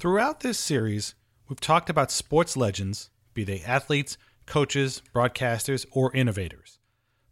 Throughout 0.00 0.40
this 0.40 0.58
series, 0.58 1.14
we've 1.46 1.60
talked 1.60 1.90
about 1.90 2.10
sports 2.10 2.56
legends, 2.56 3.10
be 3.34 3.44
they 3.44 3.60
athletes, 3.60 4.16
coaches, 4.46 5.02
broadcasters, 5.14 5.84
or 5.92 6.10
innovators. 6.16 6.78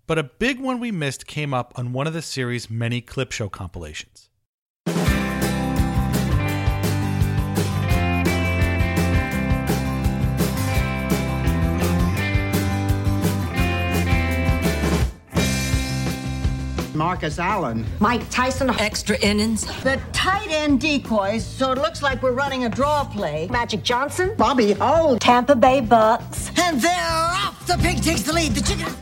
But 0.07 0.19
a 0.19 0.25
big 0.25 0.61
one 0.61 0.79
we 0.79 0.93
missed 0.93 1.27
came 1.27 1.55
up 1.55 1.73
on 1.77 1.95
one 1.95 2.07
of 2.07 2.13
the 2.13 2.21
series' 2.21 2.69
many 2.69 3.01
clip 3.01 3.33
show 3.33 3.49
compilations. 3.49 4.28
Marcus 16.99 17.39
Allen. 17.39 17.87
Mike 18.01 18.29
Tyson. 18.29 18.71
Extra 18.71 19.17
innings. 19.21 19.65
The 19.85 20.01
tight 20.13 20.51
end 20.51 20.81
decoys, 20.81 21.47
so 21.47 21.71
it 21.71 21.79
looks 21.79 22.03
like 22.03 22.23
we're 22.23 22.33
running 22.33 22.65
a 22.65 22.69
draw 22.69 23.05
play. 23.05 23.47
Magic 23.51 23.85
Johnson. 23.85 24.35
Bobby 24.37 24.73
Holt. 24.73 25.21
Tampa 25.21 25.55
Bay 25.55 25.81
Bucks. 25.81 26.51
And 26.59 26.81
they're 26.83 27.11
off! 27.11 27.67
The 27.67 27.79
pig 27.79 28.03
takes 28.03 28.23
the 28.23 28.33
lead. 28.33 28.53
The 28.53 28.61
chicken. 28.61 28.93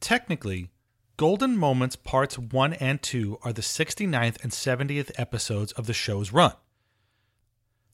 Technically, 0.00 0.70
Golden 1.16 1.56
Moments 1.56 1.94
Parts 1.94 2.36
1 2.36 2.72
and 2.74 3.00
2 3.00 3.38
are 3.42 3.52
the 3.52 3.62
69th 3.62 4.42
and 4.42 4.50
70th 4.50 5.12
episodes 5.16 5.70
of 5.72 5.86
the 5.86 5.94
show's 5.94 6.32
run. 6.32 6.52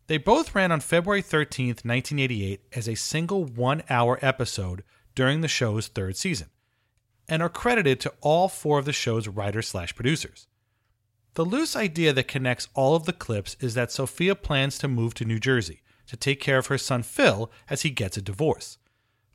They 0.06 0.16
both 0.16 0.54
ran 0.54 0.72
on 0.72 0.80
February 0.80 1.22
13th, 1.22 1.84
1988, 1.84 2.62
as 2.74 2.88
a 2.88 2.96
single 2.96 3.44
one 3.44 3.82
hour 3.88 4.18
episode 4.22 4.82
during 5.14 5.40
the 5.40 5.48
show's 5.48 5.86
third 5.86 6.16
season, 6.16 6.48
and 7.30 7.42
are 7.42 7.48
credited 7.48 8.00
to 8.00 8.12
all 8.20 8.48
four 8.48 8.78
of 8.78 8.84
the 8.84 8.92
show's 8.92 9.28
writers 9.28 9.68
slash 9.68 9.94
producers. 9.94 10.48
The 11.34 11.44
loose 11.44 11.76
idea 11.76 12.12
that 12.12 12.26
connects 12.26 12.68
all 12.74 12.96
of 12.96 13.04
the 13.04 13.12
clips 13.12 13.56
is 13.60 13.74
that 13.74 13.92
Sophia 13.92 14.34
plans 14.34 14.76
to 14.78 14.88
move 14.88 15.14
to 15.14 15.24
New 15.24 15.38
Jersey 15.38 15.80
to 16.08 16.16
take 16.16 16.40
care 16.40 16.58
of 16.58 16.66
her 16.66 16.76
son 16.76 17.04
Phil 17.04 17.50
as 17.70 17.82
he 17.82 17.90
gets 17.90 18.16
a 18.16 18.22
divorce. 18.22 18.78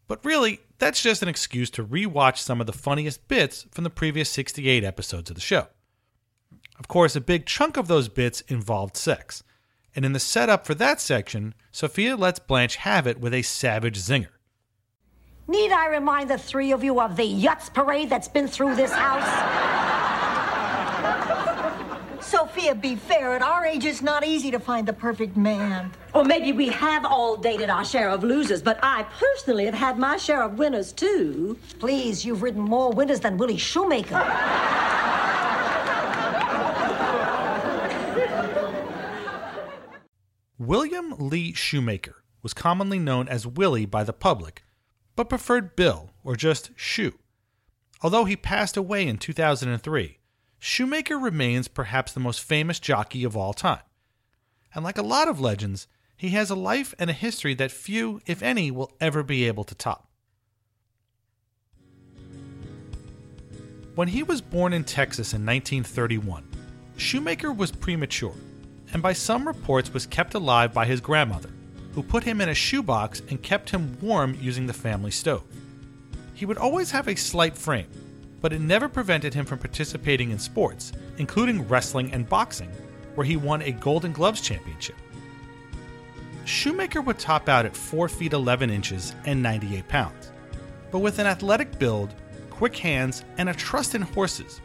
But 0.08 0.24
really, 0.26 0.60
that's 0.78 1.02
just 1.02 1.24
an 1.24 1.30
excuse 1.30 1.70
to 1.72 1.86
rewatch 1.86 2.38
some 2.38 2.60
of 2.60 2.68
the 2.68 2.74
funniest 2.74 3.30
bits 3.30 3.66
from 3.72 3.86
the 3.86 3.90
previous 3.90 4.30
68 4.30 4.84
episodes 4.84 5.30
of 5.30 5.36
the 5.36 5.42
show. 5.42 5.68
Of 6.78 6.90
course, 6.90 7.16
a 7.16 7.22
big 7.22 7.46
chunk 7.46 7.78
of 7.78 7.88
those 7.88 8.10
bits 8.10 8.42
involved 8.42 8.98
sex, 8.98 9.42
and 9.96 10.04
in 10.04 10.12
the 10.12 10.20
setup 10.20 10.68
for 10.68 10.76
that 10.76 11.00
section, 11.00 11.56
Sophia 11.72 12.18
lets 12.18 12.40
Blanche 12.40 12.76
have 12.76 13.08
it 13.08 13.22
with 13.22 13.34
a 13.34 13.42
savage 13.42 13.98
zinger. 13.98 14.35
Need 15.48 15.72
I 15.72 15.90
remind 15.90 16.32
the 16.32 16.40
three 16.40 16.72
of 16.72 16.84
you 16.84 17.00
of 17.00 17.16
the 17.16 17.24
Yutz 17.24 17.72
parade 17.72 18.10
that's 18.10 18.28
been 18.28 18.48
through 18.48 18.76
this 18.76 18.92
house? 18.92 19.24
Sophia, 22.20 22.74
be 22.74 22.96
fair. 22.96 23.36
At 23.36 23.44
our 23.44 23.64
age, 23.64 23.86
it's 23.86 24.02
not 24.02 24.26
easy 24.26 24.50
to 24.50 24.60
find 24.60 24.88
the 24.88 24.94
perfect 24.94 25.38
man. 25.38 25.92
Or 26.16 26.24
maybe 26.26 26.52
we 26.52 26.70
have 26.70 27.06
all 27.06 27.38
dated 27.38 27.70
our 27.70 27.86
share 27.86 28.10
of 28.10 28.24
losers, 28.24 28.64
but 28.64 28.80
I 28.82 29.04
personally 29.20 29.66
have 29.66 29.76
had 29.76 30.00
my 30.00 30.18
share 30.18 30.42
of 30.42 30.58
winners 30.58 30.92
too. 30.92 31.60
Please, 31.78 32.26
you've 32.26 32.42
ridden 32.42 32.62
more 32.62 32.92
winners 32.92 33.20
than 33.20 33.38
Willie 33.38 33.58
Shoemaker. 33.58 34.16
William 40.58 41.14
Lee 41.20 41.54
Shoemaker 41.54 42.24
was 42.42 42.56
commonly 42.56 42.98
known 42.98 43.28
as 43.28 43.46
Willie 43.46 43.86
by 43.86 44.04
the 44.04 44.14
public, 44.14 44.64
but 45.16 45.30
preferred 45.30 45.76
Bill 45.76 46.12
or 46.24 46.36
just 46.36 46.72
Shoe. 46.76 47.20
Although 48.02 48.26
he 48.26 48.36
passed 48.36 48.78
away 48.78 49.08
in 49.08 49.18
2003, 49.18 50.20
Shoemaker 50.60 51.18
remains 51.18 51.68
perhaps 51.68 52.12
the 52.12 52.20
most 52.20 52.42
famous 52.42 52.80
jockey 52.80 53.24
of 53.24 53.38
all 53.38 53.54
time. 53.54 53.82
And 54.74 54.84
like 54.84 54.98
a 54.98 55.04
lot 55.04 55.28
of 55.28 55.40
legends, 55.40 55.88
he 56.18 56.30
has 56.30 56.50
a 56.50 56.56
life 56.56 56.94
and 56.98 57.10
a 57.10 57.14
history 57.14 57.54
that 57.56 57.72
few, 57.72 58.22
if 58.26 58.42
any, 58.42 58.72
will 58.72 58.92
ever 59.00 59.24
be 59.24 59.46
able 59.46 59.64
to 59.66 59.76
top. 59.76 60.10
When 63.96 64.10
he 64.10 64.24
was 64.24 64.42
born 64.42 64.74
in 64.74 64.84
Texas 64.84 65.34
in 65.34 65.46
1931, 65.46 66.44
Shoemaker 66.98 67.54
was 67.54 67.72
premature, 67.72 68.36
and 68.92 69.02
by 69.02 69.14
some 69.14 69.48
reports 69.48 69.94
was 69.94 70.06
kept 70.06 70.34
alive 70.34 70.74
by 70.74 70.86
his 70.86 71.00
grandmother, 71.00 71.50
who 71.96 72.04
put 72.04 72.26
him 72.26 72.42
in 72.42 72.50
a 72.50 72.54
shoebox 72.54 73.22
and 73.30 73.42
kept 73.42 73.70
him 73.70 73.98
warm 74.02 74.38
using 74.40 74.68
the 74.68 74.74
family 74.74 75.12
stove. 75.12 75.44
He 76.34 76.46
would 76.46 76.58
always 76.58 76.92
have 76.92 77.08
a 77.08 77.16
slight 77.16 77.58
frame, 77.58 77.88
but 78.42 78.52
it 78.52 78.60
never 78.60 78.90
prevented 78.90 79.34
him 79.34 79.46
from 79.46 79.60
participating 79.60 80.32
in 80.32 80.38
sports, 80.38 80.92
including 81.18 81.68
wrestling 81.70 82.12
and 82.12 82.28
boxing, 82.28 82.70
where 83.16 83.26
he 83.26 83.38
won 83.38 83.62
a 83.62 83.72
Golden 83.72 84.12
Gloves 84.12 84.42
championship. 84.42 84.98
Shoemaker 86.44 87.02
would 87.02 87.18
top 87.18 87.48
out 87.48 87.66
at 87.66 87.76
4 87.76 88.10
feet 88.10 88.34
11 88.34 88.70
inches 88.70 89.16
and 89.26 89.42
98 89.42 89.88
pounds, 89.88 90.32
but 90.92 91.00
with 91.00 91.18
an 91.18 91.26
athletic 91.26 91.80
build, 91.80 92.14
quick 92.50 92.76
hands, 92.76 93.24
and 93.38 93.48
a 93.48 93.54
trust 93.54 93.96
in 93.96 94.02
horses, 94.02 94.60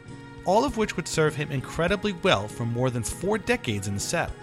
all 0.44 0.64
of 0.64 0.76
which 0.76 0.96
would 0.96 1.06
serve 1.06 1.36
him 1.36 1.52
incredibly 1.52 2.12
well 2.24 2.48
for 2.48 2.66
more 2.66 2.90
than 2.90 3.04
four 3.04 3.38
decades 3.38 3.86
in 3.86 3.94
the 3.94 4.00
saddle. 4.00 4.34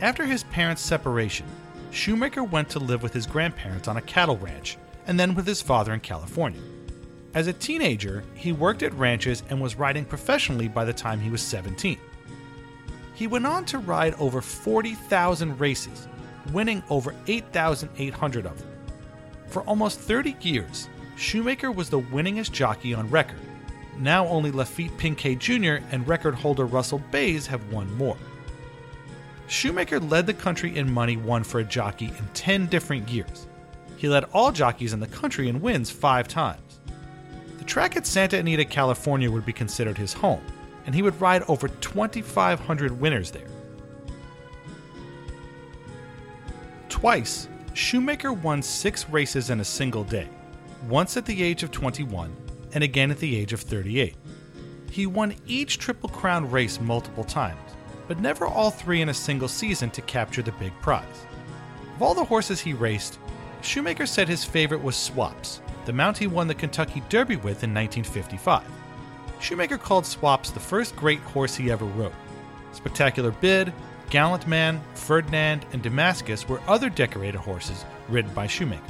After 0.00 0.24
his 0.24 0.44
parents' 0.44 0.80
separation, 0.80 1.46
Shoemaker 1.90 2.42
went 2.42 2.70
to 2.70 2.78
live 2.78 3.02
with 3.02 3.12
his 3.12 3.26
grandparents 3.26 3.86
on 3.86 3.98
a 3.98 4.02
cattle 4.02 4.38
ranch 4.38 4.78
and 5.06 5.20
then 5.20 5.34
with 5.34 5.46
his 5.46 5.60
father 5.60 5.92
in 5.92 6.00
California. 6.00 6.62
As 7.34 7.48
a 7.48 7.52
teenager, 7.52 8.24
he 8.34 8.52
worked 8.52 8.82
at 8.82 8.94
ranches 8.94 9.42
and 9.50 9.60
was 9.60 9.76
riding 9.76 10.06
professionally 10.06 10.68
by 10.68 10.86
the 10.86 10.92
time 10.92 11.20
he 11.20 11.28
was 11.28 11.42
17. 11.42 11.98
He 13.14 13.26
went 13.26 13.46
on 13.46 13.66
to 13.66 13.78
ride 13.78 14.14
over 14.14 14.40
40,000 14.40 15.60
races, 15.60 16.08
winning 16.50 16.82
over 16.88 17.14
8,800 17.26 18.46
of 18.46 18.58
them. 18.58 18.68
For 19.48 19.62
almost 19.64 20.00
30 20.00 20.34
years, 20.40 20.88
Shoemaker 21.16 21.70
was 21.70 21.90
the 21.90 22.00
winningest 22.00 22.52
jockey 22.52 22.94
on 22.94 23.10
record. 23.10 23.40
Now 23.98 24.26
only 24.28 24.50
Laffit 24.50 24.96
Pincay 24.96 25.34
Jr. 25.34 25.84
and 25.92 26.08
record 26.08 26.34
holder 26.34 26.64
Russell 26.64 27.02
Baze 27.10 27.46
have 27.48 27.70
won 27.70 27.94
more. 27.98 28.16
Shoemaker 29.50 29.98
led 29.98 30.28
the 30.28 30.32
country 30.32 30.76
in 30.76 30.92
money 30.92 31.16
won 31.16 31.42
for 31.42 31.58
a 31.58 31.64
jockey 31.64 32.06
in 32.06 32.28
10 32.34 32.66
different 32.66 33.08
years. 33.08 33.48
He 33.96 34.08
led 34.08 34.24
all 34.32 34.52
jockeys 34.52 34.92
in 34.92 35.00
the 35.00 35.08
country 35.08 35.48
in 35.48 35.60
wins 35.60 35.90
five 35.90 36.28
times. 36.28 36.78
The 37.58 37.64
track 37.64 37.96
at 37.96 38.06
Santa 38.06 38.38
Anita, 38.38 38.64
California 38.64 39.28
would 39.28 39.44
be 39.44 39.52
considered 39.52 39.98
his 39.98 40.12
home, 40.12 40.40
and 40.86 40.94
he 40.94 41.02
would 41.02 41.20
ride 41.20 41.42
over 41.48 41.66
2,500 41.66 43.00
winners 43.00 43.32
there. 43.32 43.48
Twice, 46.88 47.48
Shoemaker 47.74 48.32
won 48.32 48.62
six 48.62 49.08
races 49.10 49.50
in 49.50 49.58
a 49.58 49.64
single 49.64 50.04
day, 50.04 50.28
once 50.88 51.16
at 51.16 51.26
the 51.26 51.42
age 51.42 51.64
of 51.64 51.72
21 51.72 52.34
and 52.72 52.84
again 52.84 53.10
at 53.10 53.18
the 53.18 53.36
age 53.36 53.52
of 53.52 53.60
38. 53.60 54.14
He 54.92 55.06
won 55.06 55.34
each 55.44 55.78
Triple 55.78 56.08
Crown 56.08 56.48
race 56.48 56.80
multiple 56.80 57.24
times, 57.24 57.69
but 58.10 58.18
never 58.18 58.44
all 58.44 58.72
three 58.72 59.02
in 59.02 59.08
a 59.10 59.14
single 59.14 59.46
season 59.46 59.88
to 59.88 60.02
capture 60.02 60.42
the 60.42 60.50
big 60.50 60.72
prize. 60.80 61.26
Of 61.94 62.02
all 62.02 62.12
the 62.12 62.24
horses 62.24 62.58
he 62.58 62.72
raced, 62.72 63.20
Shoemaker 63.62 64.04
said 64.04 64.26
his 64.26 64.44
favorite 64.44 64.82
was 64.82 64.96
Swaps, 64.96 65.60
the 65.84 65.92
mount 65.92 66.18
he 66.18 66.26
won 66.26 66.48
the 66.48 66.54
Kentucky 66.56 67.04
Derby 67.08 67.36
with 67.36 67.62
in 67.62 67.72
1955. 67.72 68.64
Shoemaker 69.38 69.78
called 69.78 70.04
Swaps 70.04 70.50
the 70.50 70.58
first 70.58 70.96
great 70.96 71.20
horse 71.20 71.54
he 71.54 71.70
ever 71.70 71.84
rode. 71.84 72.12
Spectacular 72.72 73.30
Bid, 73.30 73.72
Gallant 74.10 74.48
Man, 74.48 74.82
Ferdinand, 74.94 75.64
and 75.72 75.80
Damascus 75.80 76.48
were 76.48 76.60
other 76.66 76.90
decorated 76.90 77.38
horses 77.38 77.84
ridden 78.08 78.34
by 78.34 78.48
Shoemaker. 78.48 78.82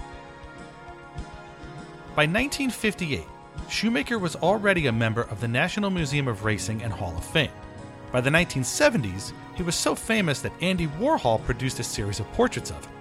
By 2.16 2.24
1958, 2.24 3.26
Shoemaker 3.68 4.18
was 4.18 4.36
already 4.36 4.86
a 4.86 4.92
member 4.92 5.24
of 5.24 5.42
the 5.42 5.48
National 5.48 5.90
Museum 5.90 6.26
of 6.26 6.46
Racing 6.46 6.82
and 6.82 6.90
Hall 6.90 7.14
of 7.18 7.24
Fame. 7.26 7.50
By 8.12 8.20
the 8.20 8.30
1970s, 8.30 9.32
he 9.54 9.62
was 9.62 9.76
so 9.76 9.94
famous 9.94 10.40
that 10.40 10.52
Andy 10.60 10.88
Warhol 10.88 11.44
produced 11.44 11.78
a 11.78 11.84
series 11.84 12.18
of 12.18 12.30
portraits 12.32 12.70
of 12.70 12.84
him. 12.84 12.92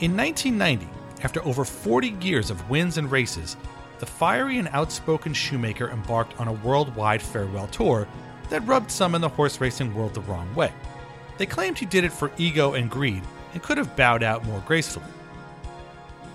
In 0.00 0.16
1990, 0.16 0.86
after 1.22 1.44
over 1.44 1.64
40 1.64 2.16
years 2.20 2.50
of 2.50 2.68
wins 2.70 2.98
and 2.98 3.10
races, 3.10 3.56
the 3.98 4.06
fiery 4.06 4.58
and 4.58 4.68
outspoken 4.68 5.32
Shoemaker 5.32 5.90
embarked 5.90 6.38
on 6.38 6.48
a 6.48 6.52
worldwide 6.52 7.22
farewell 7.22 7.66
tour 7.68 8.06
that 8.50 8.66
rubbed 8.66 8.90
some 8.90 9.14
in 9.14 9.20
the 9.20 9.28
horse 9.28 9.60
racing 9.60 9.94
world 9.94 10.14
the 10.14 10.20
wrong 10.22 10.54
way. 10.54 10.72
They 11.38 11.46
claimed 11.46 11.78
he 11.78 11.86
did 11.86 12.04
it 12.04 12.12
for 12.12 12.30
ego 12.38 12.74
and 12.74 12.90
greed 12.90 13.22
and 13.52 13.62
could 13.62 13.78
have 13.78 13.96
bowed 13.96 14.22
out 14.22 14.44
more 14.44 14.62
gracefully. 14.66 15.06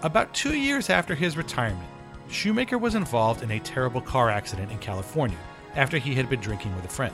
About 0.03 0.33
two 0.33 0.55
years 0.55 0.89
after 0.89 1.13
his 1.13 1.37
retirement, 1.37 1.87
Shoemaker 2.29 2.77
was 2.77 2.95
involved 2.95 3.43
in 3.43 3.51
a 3.51 3.59
terrible 3.59 4.01
car 4.01 4.29
accident 4.29 4.71
in 4.71 4.79
California 4.79 5.37
after 5.75 5.97
he 5.97 6.15
had 6.15 6.29
been 6.29 6.39
drinking 6.39 6.75
with 6.75 6.85
a 6.85 6.89
friend. 6.89 7.13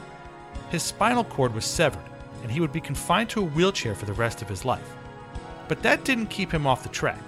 His 0.70 0.84
spinal 0.84 1.24
cord 1.24 1.54
was 1.54 1.66
severed, 1.66 2.04
and 2.42 2.52
he 2.52 2.60
would 2.60 2.72
be 2.72 2.82
confined 2.82 3.30
to 3.30 3.42
a 3.42 3.46
wheelchair 3.46 3.96
for 3.96 4.06
the 4.06 4.14
rest 4.14 4.42
of 4.42 4.50
his 4.50 4.66
life. 4.66 4.96
But 5.68 5.84
that 5.84 6.06
didn't 6.06 6.28
keep 6.28 6.52
him 6.52 6.68
off 6.68 6.84
the 6.84 6.90
track. 6.90 7.20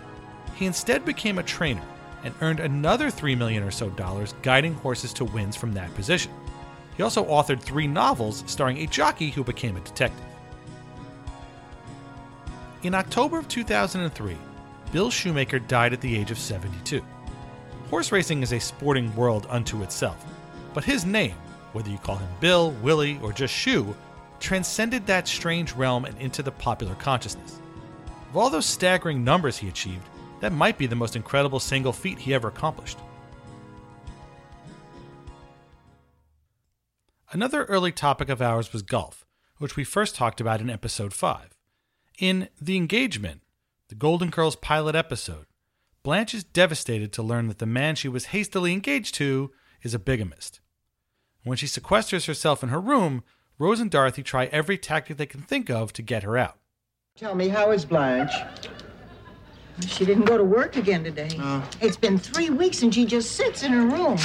He 0.55 0.65
instead 0.65 1.05
became 1.05 1.39
a 1.39 1.43
trainer 1.43 1.83
and 2.23 2.33
earned 2.41 2.59
another 2.59 3.09
3 3.09 3.35
million 3.35 3.63
or 3.63 3.71
so 3.71 3.89
dollars 3.91 4.33
guiding 4.41 4.73
horses 4.75 5.13
to 5.13 5.25
wins 5.25 5.55
from 5.55 5.73
that 5.73 5.93
position. 5.95 6.31
He 6.97 7.03
also 7.03 7.23
authored 7.25 7.61
three 7.61 7.87
novels 7.87 8.43
starring 8.45 8.77
a 8.79 8.87
jockey 8.87 9.29
who 9.29 9.43
became 9.43 9.77
a 9.77 9.81
detective. 9.81 10.25
In 12.83 12.95
October 12.95 13.37
of 13.37 13.47
2003, 13.47 14.37
Bill 14.91 15.09
Shoemaker 15.09 15.59
died 15.59 15.93
at 15.93 16.01
the 16.01 16.17
age 16.17 16.31
of 16.31 16.37
72. 16.37 17.01
Horse 17.89 18.11
racing 18.11 18.41
is 18.41 18.53
a 18.53 18.59
sporting 18.59 19.15
world 19.15 19.47
unto 19.49 19.81
itself, 19.83 20.25
but 20.73 20.83
his 20.83 21.05
name, 21.05 21.35
whether 21.73 21.89
you 21.89 21.97
call 21.97 22.17
him 22.17 22.29
Bill, 22.39 22.71
Willie, 22.81 23.19
or 23.21 23.33
just 23.33 23.53
Shoe, 23.53 23.95
transcended 24.39 25.05
that 25.05 25.27
strange 25.27 25.73
realm 25.73 26.05
and 26.05 26.17
into 26.19 26.41
the 26.41 26.51
popular 26.51 26.95
consciousness. 26.95 27.59
Of 28.29 28.37
all 28.37 28.49
those 28.49 28.65
staggering 28.65 29.23
numbers 29.23 29.57
he 29.57 29.67
achieved, 29.67 30.07
that 30.39 30.53
might 30.53 30.77
be 30.77 30.87
the 30.87 30.95
most 30.95 31.15
incredible 31.15 31.59
single 31.59 31.91
feat 31.91 32.19
he 32.19 32.33
ever 32.33 32.47
accomplished. 32.47 32.97
Another 37.31 37.65
early 37.65 37.91
topic 37.91 38.29
of 38.29 38.41
ours 38.41 38.73
was 38.73 38.81
golf, 38.81 39.25
which 39.57 39.75
we 39.75 39.83
first 39.83 40.15
talked 40.15 40.41
about 40.41 40.61
in 40.61 40.69
episode 40.69 41.13
5. 41.13 41.49
In 42.17 42.49
The 42.59 42.75
Engagement, 42.77 43.41
the 43.89 43.95
Golden 43.95 44.29
Girls 44.29 44.55
pilot 44.55 44.95
episode, 44.95 45.45
Blanche 46.01 46.33
is 46.33 46.43
devastated 46.43 47.11
to 47.13 47.23
learn 47.23 47.47
that 47.47 47.59
the 47.59 47.65
man 47.65 47.95
she 47.95 48.07
was 48.07 48.27
hastily 48.27 48.73
engaged 48.73 49.15
to 49.15 49.51
is 49.83 49.93
a 49.93 49.99
bigamist. 49.99 50.59
When 51.43 51.57
she 51.57 51.67
sequesters 51.67 52.27
herself 52.27 52.63
in 52.63 52.69
her 52.69 52.81
room, 52.81 53.23
Rose 53.57 53.79
and 53.79 53.91
Dorothy 53.91 54.23
try 54.23 54.45
every 54.45 54.77
tactic 54.77 55.17
they 55.17 55.25
can 55.25 55.41
think 55.41 55.69
of 55.69 55.93
to 55.93 56.01
get 56.01 56.23
her 56.23 56.37
out. 56.37 56.57
Tell 57.15 57.35
me, 57.35 57.49
how 57.49 57.71
is 57.71 57.85
Blanche? 57.85 58.31
She 59.87 60.05
didn't 60.05 60.25
go 60.25 60.37
to 60.37 60.43
work 60.43 60.75
again 60.75 61.03
today. 61.03 61.29
Oh. 61.39 61.67
It's 61.81 61.97
been 61.97 62.17
three 62.17 62.49
weeks 62.49 62.81
and 62.83 62.93
she 62.93 63.05
just 63.05 63.33
sits 63.33 63.63
in 63.63 63.71
her 63.71 63.85
room. 63.85 64.17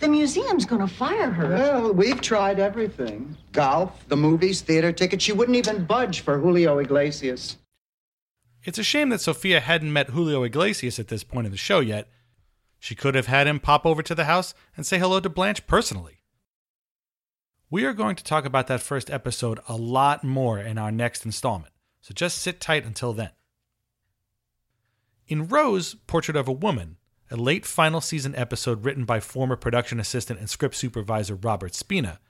The 0.00 0.08
museum's 0.08 0.64
gonna 0.64 0.86
fire 0.86 1.30
her. 1.30 1.48
Well, 1.48 1.92
we've 1.92 2.20
tried 2.20 2.58
everything 2.58 3.36
golf, 3.52 4.06
the 4.08 4.16
movies, 4.16 4.60
theater 4.60 4.92
tickets. 4.92 5.24
She 5.24 5.32
wouldn't 5.32 5.56
even 5.56 5.84
budge 5.84 6.20
for 6.20 6.38
Julio 6.38 6.78
Iglesias. 6.78 7.56
It's 8.64 8.78
a 8.78 8.84
shame 8.84 9.08
that 9.08 9.20
Sophia 9.20 9.60
hadn't 9.60 9.92
met 9.92 10.10
Julio 10.10 10.42
Iglesias 10.42 10.98
at 10.98 11.08
this 11.08 11.24
point 11.24 11.46
in 11.46 11.52
the 11.52 11.58
show 11.58 11.80
yet. 11.80 12.08
She 12.78 12.94
could 12.94 13.14
have 13.14 13.26
had 13.26 13.46
him 13.46 13.60
pop 13.60 13.84
over 13.84 14.02
to 14.02 14.14
the 14.14 14.24
house 14.24 14.54
and 14.76 14.86
say 14.86 14.98
hello 14.98 15.20
to 15.20 15.28
Blanche 15.28 15.66
personally. 15.66 16.20
We 17.70 17.84
are 17.84 17.92
going 17.92 18.16
to 18.16 18.24
talk 18.24 18.44
about 18.44 18.66
that 18.68 18.80
first 18.80 19.10
episode 19.10 19.60
a 19.68 19.76
lot 19.76 20.24
more 20.24 20.58
in 20.58 20.78
our 20.78 20.90
next 20.90 21.26
installment, 21.26 21.74
so 22.00 22.14
just 22.14 22.38
sit 22.38 22.60
tight 22.60 22.84
until 22.84 23.12
then. 23.12 23.30
In 25.26 25.48
Rose, 25.48 25.94
Portrait 26.06 26.36
of 26.36 26.48
a 26.48 26.52
Woman, 26.52 26.96
a 27.30 27.36
late 27.36 27.66
final 27.66 28.00
season 28.00 28.34
episode 28.34 28.84
written 28.84 29.04
by 29.04 29.20
former 29.20 29.56
production 29.56 30.00
assistant 30.00 30.40
and 30.40 30.48
script 30.48 30.74
supervisor 30.74 31.34
Robert 31.34 31.74
Spina, 31.74 32.20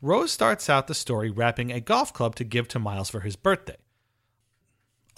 Rose 0.00 0.32
starts 0.32 0.70
out 0.70 0.86
the 0.86 0.94
story 0.94 1.30
wrapping 1.30 1.70
a 1.70 1.80
golf 1.80 2.14
club 2.14 2.34
to 2.36 2.44
give 2.44 2.66
to 2.68 2.78
Miles 2.78 3.10
for 3.10 3.20
his 3.20 3.36
birthday. 3.36 3.76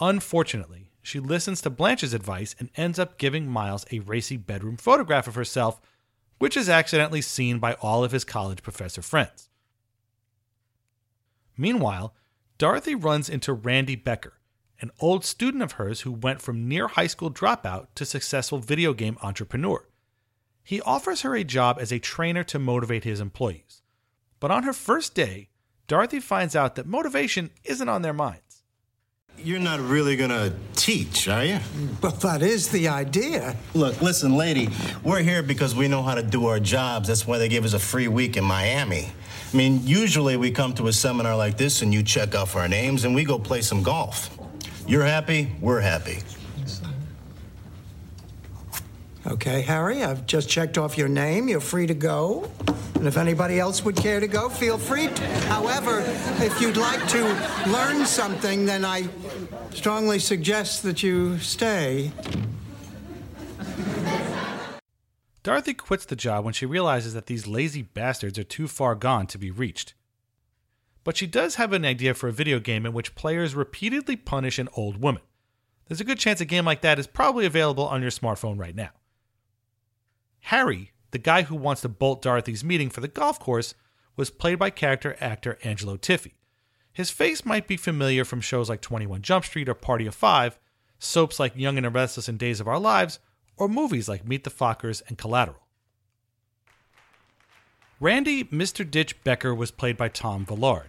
Unfortunately, 0.01 0.92
she 1.03 1.19
listens 1.19 1.61
to 1.61 1.71
Blanche's 1.71 2.15
advice 2.15 2.55
and 2.59 2.71
ends 2.77 2.99
up 2.99 3.19
giving 3.19 3.47
Miles 3.47 3.85
a 3.91 3.99
racy 3.99 4.37
bedroom 4.37 4.77
photograph 4.77 5.27
of 5.27 5.35
herself, 5.35 5.81
which 6.39 6.57
is 6.57 6.69
accidentally 6.69 7.21
seen 7.21 7.59
by 7.59 7.75
all 7.75 8.05
of 8.05 8.13
his 8.13 8.25
college 8.25 8.63
professor 8.63 9.03
friends. 9.03 9.49
Meanwhile, 11.57 12.15
Dorothy 12.59 12.95
runs 12.95 13.29
into 13.29 13.53
Randy 13.53 13.97
Becker, 13.97 14.35
an 14.81 14.91
old 15.01 15.25
student 15.25 15.63
of 15.63 15.73
hers 15.73 16.03
who 16.03 16.13
went 16.13 16.41
from 16.41 16.69
near 16.69 16.89
high 16.89 17.07
school 17.07 17.31
dropout 17.31 17.89
to 17.97 18.05
successful 18.05 18.59
video 18.59 18.95
game 18.95 19.19
entrepreneur. 19.23 19.89
He 20.65 20.81
offers 20.83 21.23
her 21.23 21.35
a 21.35 21.45
job 21.45 21.79
as 21.81 21.93
a 21.93 21.99
trainer 21.99 22.45
to 22.45 22.59
motivate 22.59 23.05
his 23.05 23.21
employees. 23.21 23.83
But 24.39 24.51
on 24.51 24.63
her 24.63 24.73
first 24.73 25.15
day, 25.15 25.49
Dorothy 25.87 26.21
finds 26.21 26.55
out 26.55 26.77
that 26.77 26.87
motivation 26.87 27.51
isn't 27.65 27.89
on 27.89 28.03
their 28.03 28.13
minds. 28.13 28.52
You're 29.45 29.61
not 29.61 29.81
really 29.81 30.17
gonna 30.17 30.53
teach, 30.77 31.29
are 31.29 31.45
you? 31.45 31.59
Well, 32.01 32.13
that 32.13 32.43
is 32.43 32.69
the 32.69 32.89
idea. 32.89 33.57
Look, 33.75 34.01
listen, 34.01 34.37
lady, 34.37 34.69
we're 35.03 35.23
here 35.23 35.43
because 35.43 35.75
we 35.75 35.89
know 35.89 36.03
how 36.03 36.15
to 36.15 36.23
do 36.23 36.47
our 36.47 36.61
jobs. 36.61 37.09
That's 37.09 37.27
why 37.27 37.39
they 37.39 37.49
gave 37.49 37.65
us 37.65 37.73
a 37.75 37.79
free 37.79 38.09
week 38.09 38.37
in 38.37 38.45
Miami. 38.45 39.13
I 39.53 39.57
mean, 39.57 39.81
usually 39.85 40.37
we 40.37 40.51
come 40.51 40.75
to 40.75 40.87
a 40.87 40.93
seminar 40.93 41.37
like 41.37 41.57
this 41.57 41.83
and 41.83 41.93
you 41.93 42.03
check 42.03 42.35
off 42.35 42.55
our 42.57 42.69
names 42.69 43.05
and 43.05 43.15
we 43.15 43.25
go 43.25 43.39
play 43.39 43.63
some 43.63 43.83
golf. 43.83 44.31
You're 44.87 45.05
happy, 45.05 45.53
we're 45.61 45.81
happy. 45.81 46.21
Okay, 49.25 49.63
Harry, 49.63 50.03
I've 50.03 50.27
just 50.27 50.49
checked 50.49 50.79
off 50.79 50.99
your 50.99 51.09
name. 51.09 51.49
You're 51.49 51.61
free 51.61 51.87
to 51.87 51.95
go. 51.95 52.51
And 52.97 53.07
if 53.07 53.17
anybody 53.17 53.61
else 53.61 53.85
would 53.85 53.97
care 53.97 54.19
to 54.19 54.27
go, 54.27 54.49
feel 54.49 54.79
free 54.79 55.09
to. 55.09 55.27
However, 55.47 56.01
if 56.39 56.61
you'd 56.61 56.77
like 56.77 57.07
to 57.09 57.23
learn 57.69 58.05
something, 58.05 58.67
then 58.67 58.85
I 58.85 59.09
strongly 59.71 60.19
suggest 60.19 60.83
that 60.83 61.03
you 61.03 61.39
stay. 61.39 62.11
Dorothy 65.45 65.75
quits 65.75 66.05
the 66.05 66.17
job 66.17 66.45
when 66.45 66.55
she 66.55 66.67
realizes 66.67 67.15
that 67.15 67.27
these 67.27 67.47
lazy 67.47 67.83
bastards 67.83 68.39
are 68.39 68.45
too 68.45 68.69
far 68.69 68.95
gone 68.95 69.27
to 69.29 69.39
be 69.39 69.51
reached. 69.51 69.95
But 71.05 71.17
she 71.17 71.27
does 71.27 71.57
have 71.57 71.73
an 71.73 71.85
idea 71.85 72.15
for 72.15 72.29
a 72.29 72.33
video 72.33 72.61
game 72.61 72.87
in 72.87 72.93
which 72.93 73.15
players 73.15 73.55
repeatedly 73.55 74.17
punish 74.17 74.59
an 74.59 74.69
old 74.77 75.01
woman. 75.01 75.23
There's 75.87 76.01
a 76.01 76.05
good 76.05 76.19
chance 76.19 76.41
a 76.41 76.45
game 76.45 76.65
like 76.65 76.81
that 76.83 76.99
is 76.99 77.07
probably 77.07 77.47
available 77.47 77.87
on 77.87 78.03
your 78.03 78.13
smartphone 78.13 78.59
right 78.59 78.75
now. 78.75 78.91
Harry, 80.43 80.93
the 81.13 81.19
guy 81.19 81.43
who 81.43 81.55
wants 81.55 81.83
to 81.83 81.89
bolt 81.89 82.23
Dorothy's 82.23 82.65
meeting 82.65 82.91
for 82.91 83.01
the 83.01 83.09
golf 83.09 83.39
course, 83.39 83.75
was 84.17 84.31
played 84.31 84.59
by 84.59 84.71
character 84.71 85.17
actor 85.21 85.59
Angelo 85.63 85.97
Tiffe. 85.97 86.29
His 86.93 87.11
face 87.11 87.45
might 87.45 87.67
be 87.67 87.77
familiar 87.77 88.25
from 88.25 88.41
shows 88.41 88.69
like 88.69 88.83
21 88.83 89.23
Jump 89.23 89.45
Street 89.45 89.69
or 89.69 89.75
Party 89.75 90.07
of 90.07 90.15
Five, 90.15 90.59
soaps 90.99 91.41
like 91.41 91.57
Young 91.57 91.79
and 91.79 91.87
the 91.87 91.91
Restless 91.91 92.29
and 92.29 92.39
Days 92.39 92.61
of 92.61 92.69
Our 92.69 92.79
Lives, 92.79 93.19
or 93.57 93.69
movies 93.69 94.09
like 94.09 94.27
Meet 94.27 94.45
the 94.45 94.51
Fockers 94.51 95.03
and 95.09 95.17
Collateral. 95.17 95.67
Randy 98.01 98.45
Mr. 98.45 98.89
Ditch 98.89 99.23
Becker 99.23 99.55
was 99.55 99.71
played 99.71 99.97
by 99.97 100.09
Tom 100.09 100.45
Villard, 100.45 100.89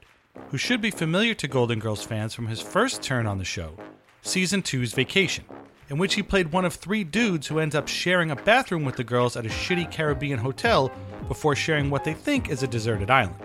who 0.50 0.58
should 0.58 0.82
be 0.82 0.92
familiar 0.92 1.34
to 1.36 1.48
Golden 1.48 1.80
Girls 1.80 2.04
fans 2.04 2.34
from 2.34 2.48
his 2.48 2.60
first 2.60 3.02
turn 3.02 3.28
on 3.28 3.38
the 3.38 3.46
show, 3.46 3.78
Season 4.24 4.62
2's 4.62 4.94
Vacation, 4.94 5.46
in 5.90 5.98
which 5.98 6.16
he 6.16 6.24
played 6.24 6.52
one 6.52 6.66
of 6.66 6.74
three 6.74 7.04
dudes 7.04 7.48
who 7.48 7.60
ends 7.60 7.76
up 7.76 7.88
sharing 7.88 8.32
a 8.32 8.36
bathroom 8.36 8.86
with 8.86 8.96
the 8.96 9.04
girls 9.04 9.36
at 9.36 9.46
a 9.46 9.50
shitty 9.50 9.92
Caribbean 9.92 10.40
hotel 10.40 10.92
before 11.28 11.56
sharing 11.56 11.90
what 11.90 12.04
they 12.04 12.14
think 12.14 12.50
is 12.50 12.64
a 12.64 12.68
deserted 12.68 13.10
island. 13.10 13.36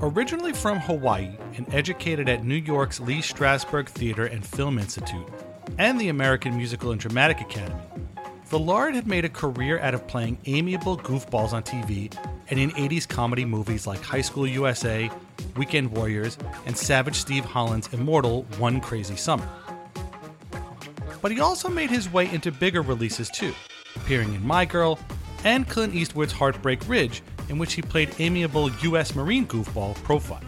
Originally 0.00 0.52
from 0.52 0.78
Hawaii 0.78 1.36
and 1.56 1.72
educated 1.74 2.28
at 2.28 2.44
New 2.44 2.54
York's 2.54 3.00
Lee 3.00 3.18
Strasberg 3.18 3.88
Theater 3.88 4.26
and 4.26 4.46
Film 4.46 4.78
Institute 4.78 5.26
and 5.78 6.00
the 6.00 6.08
American 6.08 6.56
Musical 6.56 6.92
and 6.92 7.00
Dramatic 7.00 7.40
Academy, 7.40 7.82
Villard 8.46 8.94
had 8.94 9.06
made 9.06 9.24
a 9.24 9.28
career 9.28 9.78
out 9.80 9.94
of 9.94 10.06
playing 10.06 10.38
amiable 10.46 10.96
goofballs 10.96 11.52
on 11.52 11.62
TV 11.62 12.16
and 12.48 12.58
in 12.58 12.70
80s 12.70 13.06
comedy 13.06 13.44
movies 13.44 13.86
like 13.86 14.00
High 14.00 14.22
School 14.22 14.46
USA, 14.46 15.10
Weekend 15.56 15.90
Warriors, 15.92 16.38
and 16.64 16.76
Savage 16.76 17.16
Steve 17.16 17.44
Holland's 17.44 17.92
immortal 17.92 18.44
One 18.56 18.80
Crazy 18.80 19.16
Summer. 19.16 19.46
But 21.20 21.32
he 21.32 21.40
also 21.40 21.68
made 21.68 21.90
his 21.90 22.10
way 22.10 22.30
into 22.30 22.52
bigger 22.52 22.82
releases 22.82 23.28
too, 23.30 23.54
appearing 23.96 24.34
in 24.34 24.46
My 24.46 24.64
Girl 24.64 24.98
and 25.44 25.68
Clint 25.68 25.94
Eastwood's 25.94 26.32
Heartbreak 26.32 26.88
Ridge, 26.88 27.22
in 27.48 27.58
which 27.58 27.74
he 27.74 27.82
played 27.82 28.14
amiable 28.18 28.70
U.S. 28.70 29.14
Marine 29.14 29.46
goofball 29.46 29.94
Profile. 30.02 30.42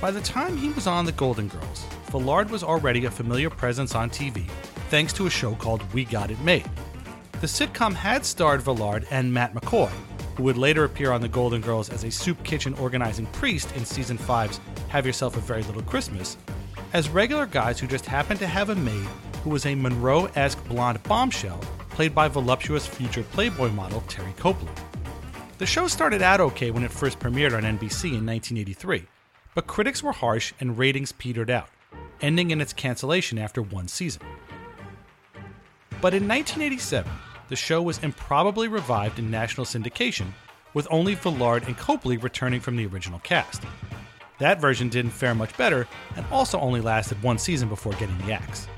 By 0.00 0.10
the 0.10 0.20
time 0.20 0.56
he 0.56 0.70
was 0.70 0.86
on 0.86 1.06
The 1.06 1.12
Golden 1.12 1.48
Girls, 1.48 1.84
Villard 2.10 2.50
was 2.50 2.62
already 2.62 3.06
a 3.06 3.10
familiar 3.10 3.50
presence 3.50 3.94
on 3.94 4.10
TV 4.10 4.48
thanks 4.88 5.12
to 5.12 5.26
a 5.26 5.30
show 5.30 5.54
called 5.56 5.82
We 5.92 6.04
Got 6.04 6.30
It 6.30 6.40
Made. 6.40 6.68
The 7.40 7.46
sitcom 7.46 7.92
had 7.92 8.24
starred 8.24 8.62
Villard 8.62 9.06
and 9.10 9.32
Matt 9.32 9.52
McCoy, 9.52 9.90
who 10.36 10.44
would 10.44 10.56
later 10.56 10.84
appear 10.84 11.10
on 11.10 11.20
The 11.20 11.28
Golden 11.28 11.60
Girls 11.60 11.90
as 11.90 12.04
a 12.04 12.10
soup 12.10 12.42
kitchen 12.44 12.72
organizing 12.74 13.26
priest 13.26 13.74
in 13.74 13.84
season 13.84 14.16
5's 14.16 14.60
Have 14.88 15.04
Yourself 15.04 15.36
a 15.36 15.40
Very 15.40 15.62
Little 15.64 15.82
Christmas, 15.82 16.36
as 16.92 17.08
regular 17.08 17.46
guys 17.46 17.78
who 17.78 17.86
just 17.86 18.06
happened 18.06 18.40
to 18.40 18.46
have 18.46 18.70
a 18.70 18.74
maid 18.74 19.08
who 19.42 19.50
was 19.50 19.66
a 19.66 19.74
Monroe 19.74 20.26
esque 20.34 20.62
blonde 20.68 21.02
bombshell 21.04 21.60
played 21.90 22.14
by 22.14 22.28
voluptuous 22.28 22.86
future 22.86 23.22
Playboy 23.22 23.70
model 23.70 24.02
Teri 24.02 24.36
Copley. 24.36 24.68
The 25.58 25.66
show 25.66 25.88
started 25.88 26.20
out 26.20 26.40
okay 26.40 26.70
when 26.70 26.84
it 26.84 26.90
first 26.90 27.18
premiered 27.18 27.56
on 27.56 27.62
NBC 27.62 28.12
in 28.12 28.26
1983, 28.26 29.04
but 29.54 29.66
critics 29.66 30.02
were 30.02 30.12
harsh 30.12 30.52
and 30.60 30.76
ratings 30.76 31.12
petered 31.12 31.50
out, 31.50 31.68
ending 32.20 32.50
in 32.50 32.60
its 32.60 32.72
cancellation 32.72 33.38
after 33.38 33.62
one 33.62 33.88
season. 33.88 34.22
But 36.02 36.12
in 36.12 36.28
1987, 36.28 37.10
the 37.48 37.56
show 37.56 37.80
was 37.80 37.98
improbably 37.98 38.68
revived 38.68 39.18
in 39.18 39.30
national 39.30 39.64
syndication, 39.64 40.26
with 40.74 40.86
only 40.90 41.14
Villard 41.14 41.64
and 41.66 41.76
Copley 41.78 42.18
returning 42.18 42.60
from 42.60 42.76
the 42.76 42.86
original 42.86 43.20
cast. 43.20 43.62
That 44.38 44.60
version 44.60 44.88
didn't 44.88 45.12
fare 45.12 45.34
much 45.34 45.56
better 45.56 45.88
and 46.16 46.26
also 46.30 46.60
only 46.60 46.80
lasted 46.80 47.22
one 47.22 47.38
season 47.38 47.68
before 47.68 47.92
getting 47.94 48.18
the 48.18 48.32
axe. 48.32 48.68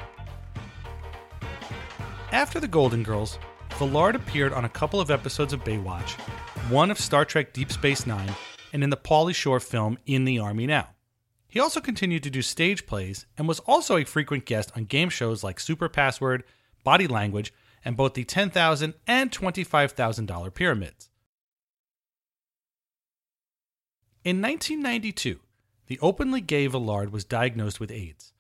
After 2.33 2.61
the 2.61 2.69
Golden 2.69 3.03
Girls, 3.03 3.39
Villard 3.79 4.15
appeared 4.15 4.53
on 4.53 4.65
a 4.65 4.69
couple 4.69 5.01
of 5.01 5.11
episodes 5.11 5.53
of 5.53 5.65
Baywatch, 5.65 6.13
one 6.71 6.91
of 6.91 7.01
Star 7.01 7.25
Trek 7.25 7.53
Deep 7.53 7.73
Space 7.73 8.07
Nine, 8.07 8.35
and 8.73 8.85
in 8.85 8.91
the 8.91 8.97
Pauly 8.97 9.35
Shore 9.35 9.61
film 9.61 9.99
In 10.07 10.25
the 10.25 10.39
Army 10.39 10.67
Now. 10.67 10.91
He 11.49 11.59
also 11.59 11.81
continued 11.81 12.23
to 12.25 12.31
do 12.31 12.43
stage 12.43 12.87
plays 12.87 13.25
and 13.39 13.49
was 13.49 13.61
also 13.61 13.97
a 13.97 14.05
frequent 14.05 14.45
guest 14.45 14.71
on 14.77 14.85
game 14.85 15.09
shows 15.09 15.43
like 15.43 15.59
Super 15.59 15.89
Password, 15.89 16.45
Body 16.85 17.07
Language, 17.07 17.55
and 17.85 17.97
both 17.97 18.15
the 18.15 18.25
$10,000 18.25 18.95
and 19.07 19.31
$25,000 19.31 20.55
pyramids. 20.55 21.09
In 24.25 24.43
1992, 24.43 25.41
the 25.89 25.99
openly 26.01 26.43
gay 26.43 26.67
Villard 26.67 27.11
was 27.11 27.25
diagnosed 27.25 27.81
with 27.81 27.91
AIDS. 27.91 28.35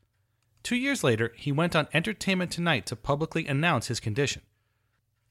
Two 0.62 0.76
years 0.76 1.02
later, 1.02 1.33
he 1.35 1.50
went 1.50 1.75
on 1.75 1.88
Entertainment 1.95 2.50
Tonight 2.50 2.85
to 2.87 2.97
publicly 2.97 3.47
announce 3.47 3.88
his 3.88 4.00
condition. 4.00 4.43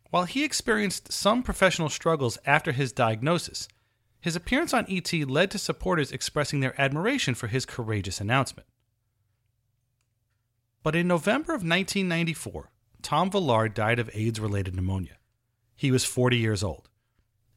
While 0.09 0.23
he 0.23 0.43
experienced 0.43 1.11
some 1.11 1.43
professional 1.43 1.89
struggles 1.89 2.39
after 2.43 2.71
his 2.71 2.91
diagnosis, 2.91 3.67
his 4.19 4.35
appearance 4.35 4.73
on 4.73 4.87
ET 4.89 5.13
led 5.29 5.51
to 5.51 5.59
supporters 5.59 6.11
expressing 6.11 6.59
their 6.59 6.79
admiration 6.81 7.35
for 7.35 7.47
his 7.47 7.67
courageous 7.67 8.19
announcement. 8.19 8.67
But 10.81 10.95
in 10.95 11.07
November 11.07 11.53
of 11.53 11.61
1994, 11.61 12.71
Tom 13.03 13.29
Villard 13.29 13.75
died 13.75 13.99
of 13.99 14.09
AIDS 14.13 14.39
related 14.39 14.73
pneumonia. 14.75 15.17
He 15.75 15.91
was 15.91 16.03
40 16.03 16.37
years 16.37 16.63
old. 16.63 16.89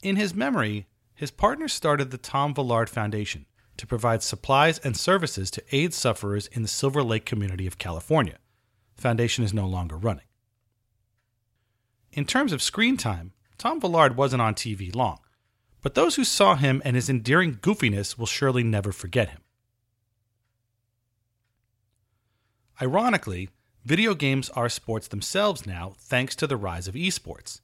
In 0.03 0.17
his 0.17 0.35
memory, 0.35 0.87
his 1.15 1.31
partner 1.31 1.67
started 1.67 2.11
the 2.11 2.19
Tom 2.19 2.55
Villard 2.55 2.91
Foundation 2.91 3.47
to 3.81 3.87
provide 3.87 4.23
supplies 4.23 4.79
and 4.81 4.95
services 4.95 5.51
to 5.51 5.65
AIDS 5.75 5.97
sufferers 5.97 6.49
in 6.49 6.61
the 6.61 6.69
Silver 6.69 7.03
Lake 7.03 7.25
community 7.25 7.67
of 7.67 7.79
California. 7.79 8.37
The 8.97 9.03
foundation 9.03 9.43
is 9.43 9.55
no 9.55 9.67
longer 9.67 9.97
running. 9.97 10.27
In 12.13 12.27
terms 12.27 12.53
of 12.53 12.61
screen 12.61 12.99
time, 12.99 13.33
Tom 13.57 13.81
Villard 13.81 14.19
wasn't 14.19 14.43
on 14.43 14.55
TV 14.55 14.95
long, 14.95 15.21
but 15.81 15.95
those 15.95 16.17
who 16.17 16.25
saw 16.25 16.57
him 16.57 16.83
and 16.85 16.95
his 16.95 17.09
endearing 17.09 17.55
goofiness 17.55 18.19
will 18.19 18.27
surely 18.27 18.63
never 18.63 18.93
forget 18.93 19.31
him. 19.31 19.41
Ironically, 22.83 23.49
video 23.87 24.15
games 24.15 24.51
are 24.51 24.69
sports 24.69 25.09
themselves 25.09 25.67
now 25.67 25.95
thanks 25.97 26.37
to 26.37 26.47
the 26.47 26.59
rise 26.59 26.87
of 26.87 26.95
esports. 26.95 27.63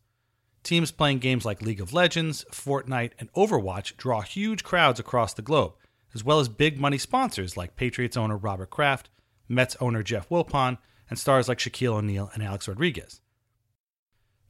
Teams 0.62 0.90
playing 0.92 1.18
games 1.18 1.44
like 1.44 1.60
League 1.60 1.80
of 1.80 1.92
Legends, 1.92 2.46
Fortnite, 2.50 3.12
and 3.18 3.30
Overwatch 3.34 3.98
draw 3.98 4.22
huge 4.22 4.64
crowds 4.64 4.98
across 4.98 5.34
the 5.34 5.42
globe, 5.42 5.74
as 6.16 6.24
well 6.24 6.40
as 6.40 6.48
big 6.48 6.80
money 6.80 6.96
sponsors 6.96 7.58
like 7.58 7.76
Patriots 7.76 8.16
owner 8.16 8.38
Robert 8.38 8.70
Kraft, 8.70 9.10
Mets 9.50 9.76
owner 9.80 10.02
Jeff 10.02 10.30
Wilpon, 10.30 10.78
and 11.10 11.18
stars 11.18 11.46
like 11.46 11.58
Shaquille 11.58 11.92
O'Neal 11.92 12.30
and 12.32 12.42
Alex 12.42 12.66
Rodriguez. 12.66 13.20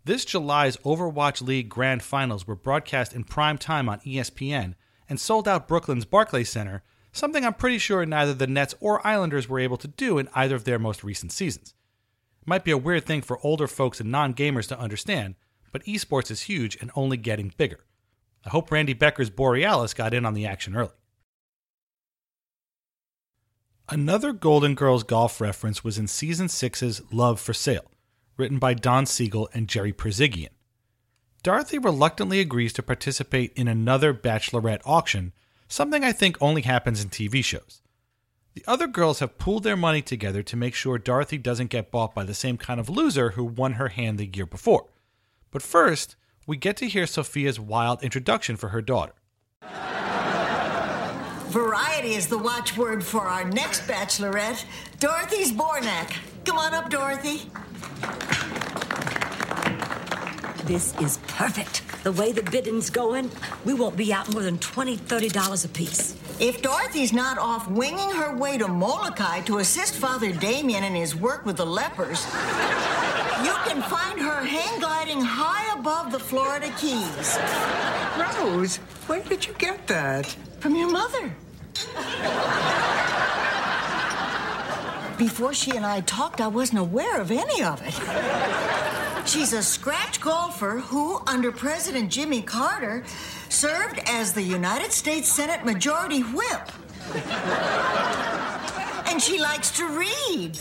This 0.05 0.25
July's 0.25 0.77
Overwatch 0.79 1.43
League 1.43 1.69
Grand 1.69 2.05
Finals 2.05 2.47
were 2.47 2.55
broadcast 2.55 3.13
in 3.13 3.25
prime 3.25 3.59
time 3.59 3.89
on 3.89 3.99
ESPN 3.99 4.75
and 5.09 5.19
sold 5.19 5.49
out 5.49 5.67
Brooklyn's 5.67 6.05
Barclays 6.05 6.51
Center, 6.51 6.85
something 7.11 7.45
I'm 7.45 7.55
pretty 7.55 7.79
sure 7.79 8.07
neither 8.07 8.33
the 8.33 8.47
Nets 8.47 8.77
or 8.79 9.05
Islanders 9.05 9.49
were 9.49 9.59
able 9.59 9.77
to 9.79 9.89
do 9.89 10.19
in 10.19 10.29
either 10.37 10.55
of 10.55 10.63
their 10.63 10.79
most 10.79 11.03
recent 11.03 11.33
seasons. 11.33 11.75
It 12.43 12.47
might 12.47 12.65
be 12.65 12.71
a 12.71 12.79
weird 12.79 13.07
thing 13.07 13.23
for 13.23 13.45
older 13.45 13.67
folks 13.67 13.99
and 13.99 14.13
non 14.13 14.35
gamers 14.35 14.69
to 14.69 14.79
understand, 14.79 15.35
but 15.73 15.83
esports 15.83 16.31
is 16.31 16.43
huge 16.43 16.79
and 16.81 16.93
only 16.95 17.17
getting 17.17 17.53
bigger. 17.57 17.81
I 18.45 18.51
hope 18.51 18.71
Randy 18.71 18.93
Becker's 18.93 19.31
Borealis 19.31 19.95
got 19.95 20.15
in 20.15 20.25
on 20.25 20.35
the 20.35 20.47
action 20.47 20.77
early. 20.77 20.93
Another 23.89 24.33
Golden 24.33 24.75
Girls 24.75 25.05
golf 25.05 25.41
reference 25.41 25.85
was 25.85 25.97
in 25.97 26.09
season 26.09 26.49
six's 26.49 27.01
Love 27.13 27.39
for 27.39 27.55
Sale, 27.55 27.89
written 28.37 28.59
by 28.59 28.75
Don 28.75 29.07
Siegel 29.07 29.49
and 29.55 29.69
Jerry 29.69 29.93
Perzigian. 29.93 30.49
Dorothy 31.45 31.79
reluctantly 31.79 32.41
agrees 32.41 32.73
to 32.73 32.83
participate 32.83 33.53
in 33.55 33.69
another 33.69 34.13
bachelorette 34.13 34.81
auction, 34.85 35.33
something 35.69 36.03
I 36.03 36.11
think 36.11 36.37
only 36.41 36.63
happens 36.63 37.01
in 37.01 37.11
TV 37.11 37.45
shows. 37.45 37.81
The 38.55 38.65
other 38.67 38.89
girls 38.89 39.21
have 39.21 39.39
pooled 39.39 39.63
their 39.63 39.77
money 39.77 40.03
together 40.03 40.43
to 40.43 40.57
make 40.57 40.75
sure 40.75 40.99
Dorothy 40.99 41.39
doesn't 41.39 41.71
get 41.71 41.93
bought 41.93 42.13
by 42.13 42.25
the 42.25 42.35
same 42.35 42.57
kind 42.57 42.81
of 42.81 42.89
loser 42.89 43.31
who 43.31 43.45
won 43.45 43.75
her 43.75 43.91
hand 43.91 44.19
the 44.19 44.27
year 44.27 44.47
before. 44.47 44.89
But 45.53 45.63
first, 45.63 46.17
we 46.45 46.57
get 46.57 46.77
to 46.79 46.89
hear 46.89 47.07
Sophia's 47.07 47.61
wild 47.61 48.03
introduction 48.03 48.57
for 48.57 48.71
her 48.71 48.83
daughter. 48.83 49.15
Variety 51.49 52.15
is 52.15 52.27
the 52.27 52.37
watchword 52.39 53.05
for 53.05 53.21
our 53.21 53.45
next 53.45 53.83
bachelorette, 53.83 54.65
Dorothy 54.99 55.45
Zbornak. 55.45 56.13
Come 56.45 56.59
on 56.59 56.75
up, 56.75 56.91
Dorothy. 56.91 57.51
This 60.67 61.01
is 61.01 61.19
perfect. 61.29 61.83
The 62.03 62.11
way 62.11 62.33
the 62.33 62.43
bidding's 62.43 62.91
going, 62.91 63.31
we 63.65 63.73
won't 63.73 63.97
be 63.97 64.13
out 64.13 64.33
more 64.33 64.43
than 64.43 64.59
$20, 64.59 64.99
$30 64.99 65.65
a 65.65 65.69
piece. 65.69 66.17
If 66.41 66.61
Dorothy's 66.61 67.13
not 67.13 67.39
off 67.39 67.71
winging 67.71 68.11
her 68.11 68.37
way 68.37 68.59
to 68.59 68.67
Molokai 68.67 69.43
to 69.43 69.59
assist 69.59 69.95
Father 69.95 70.33
Damien 70.33 70.83
in 70.83 70.93
his 70.93 71.15
work 71.15 71.47
with 71.47 71.59
the 71.59 71.65
lepers, 71.65 72.25
you 73.45 73.55
can 73.65 73.81
find 73.81 74.19
her 74.19 74.45
hang 74.45 74.81
gliding 74.81 75.21
high 75.21 75.73
above 75.79 76.11
the 76.11 76.19
Florida 76.19 76.69
Keys. 76.79 77.39
Rose, 78.19 78.79
where 79.07 79.23
did 79.23 79.47
you 79.47 79.55
get 79.59 79.87
that? 79.87 80.27
From 80.59 80.75
your 80.75 80.91
mother. 80.91 81.33
Before 85.17 85.55
she 85.55 85.77
and 85.77 85.87
I 85.87 86.01
talked, 86.01 86.41
I 86.41 86.49
wasn't 86.49 86.81
aware 86.81 87.21
of 87.21 87.31
any 87.31 87.63
of 87.63 87.81
it. 87.87 88.96
She's 89.27 89.53
a 89.53 89.63
scratch 89.63 90.21
golfer 90.21 90.79
who, 90.79 91.21
under 91.27 91.51
President 91.51 92.11
Jimmy 92.11 92.43
Carter, 92.43 93.05
served 93.49 94.01
as 94.07 94.33
the 94.33 94.43
United 94.43 94.93
States 94.93 95.29
Senate 95.29 95.65
Majority 95.65 96.21
Whip. 96.21 96.71
And 99.09 99.21
she 99.21 99.41
likes 99.41 99.73
to 99.79 99.89
read. 99.89 100.59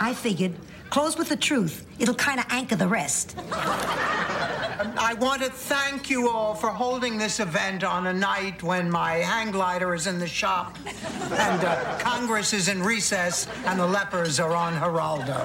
I 0.00 0.14
figured, 0.16 0.54
close 0.88 1.18
with 1.18 1.28
the 1.28 1.36
truth. 1.36 1.86
It'll 1.98 2.14
kind 2.14 2.40
of 2.40 2.46
anchor 2.48 2.76
the 2.76 2.88
rest. 2.88 3.36
I 4.78 5.14
want 5.14 5.42
to 5.42 5.48
thank 5.48 6.10
you 6.10 6.28
all 6.28 6.54
for 6.54 6.68
holding 6.68 7.16
this 7.16 7.40
event 7.40 7.82
on 7.82 8.06
a 8.06 8.12
night 8.12 8.62
when 8.62 8.90
my 8.90 9.14
hang 9.14 9.50
glider 9.50 9.94
is 9.94 10.06
in 10.06 10.18
the 10.18 10.26
shop 10.26 10.76
and 10.86 11.64
uh, 11.64 11.98
Congress 11.98 12.52
is 12.52 12.68
in 12.68 12.82
recess 12.82 13.46
and 13.64 13.80
the 13.80 13.86
lepers 13.86 14.38
are 14.38 14.52
on 14.52 14.74
Geraldo. 14.74 15.36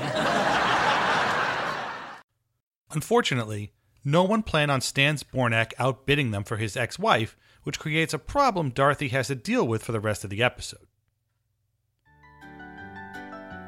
Unfortunately, 2.91 3.71
no 4.03 4.23
one 4.23 4.43
planned 4.43 4.71
on 4.71 4.81
Stan 4.81 5.15
Zbornak 5.15 5.71
outbidding 5.79 6.31
them 6.31 6.43
for 6.43 6.57
his 6.57 6.75
ex 6.75 6.99
wife, 6.99 7.37
which 7.63 7.79
creates 7.79 8.13
a 8.13 8.19
problem 8.19 8.69
Dorothy 8.69 9.09
has 9.09 9.27
to 9.27 9.35
deal 9.35 9.65
with 9.65 9.83
for 9.83 9.93
the 9.93 9.99
rest 9.99 10.25
of 10.25 10.29
the 10.29 10.43
episode. 10.43 10.87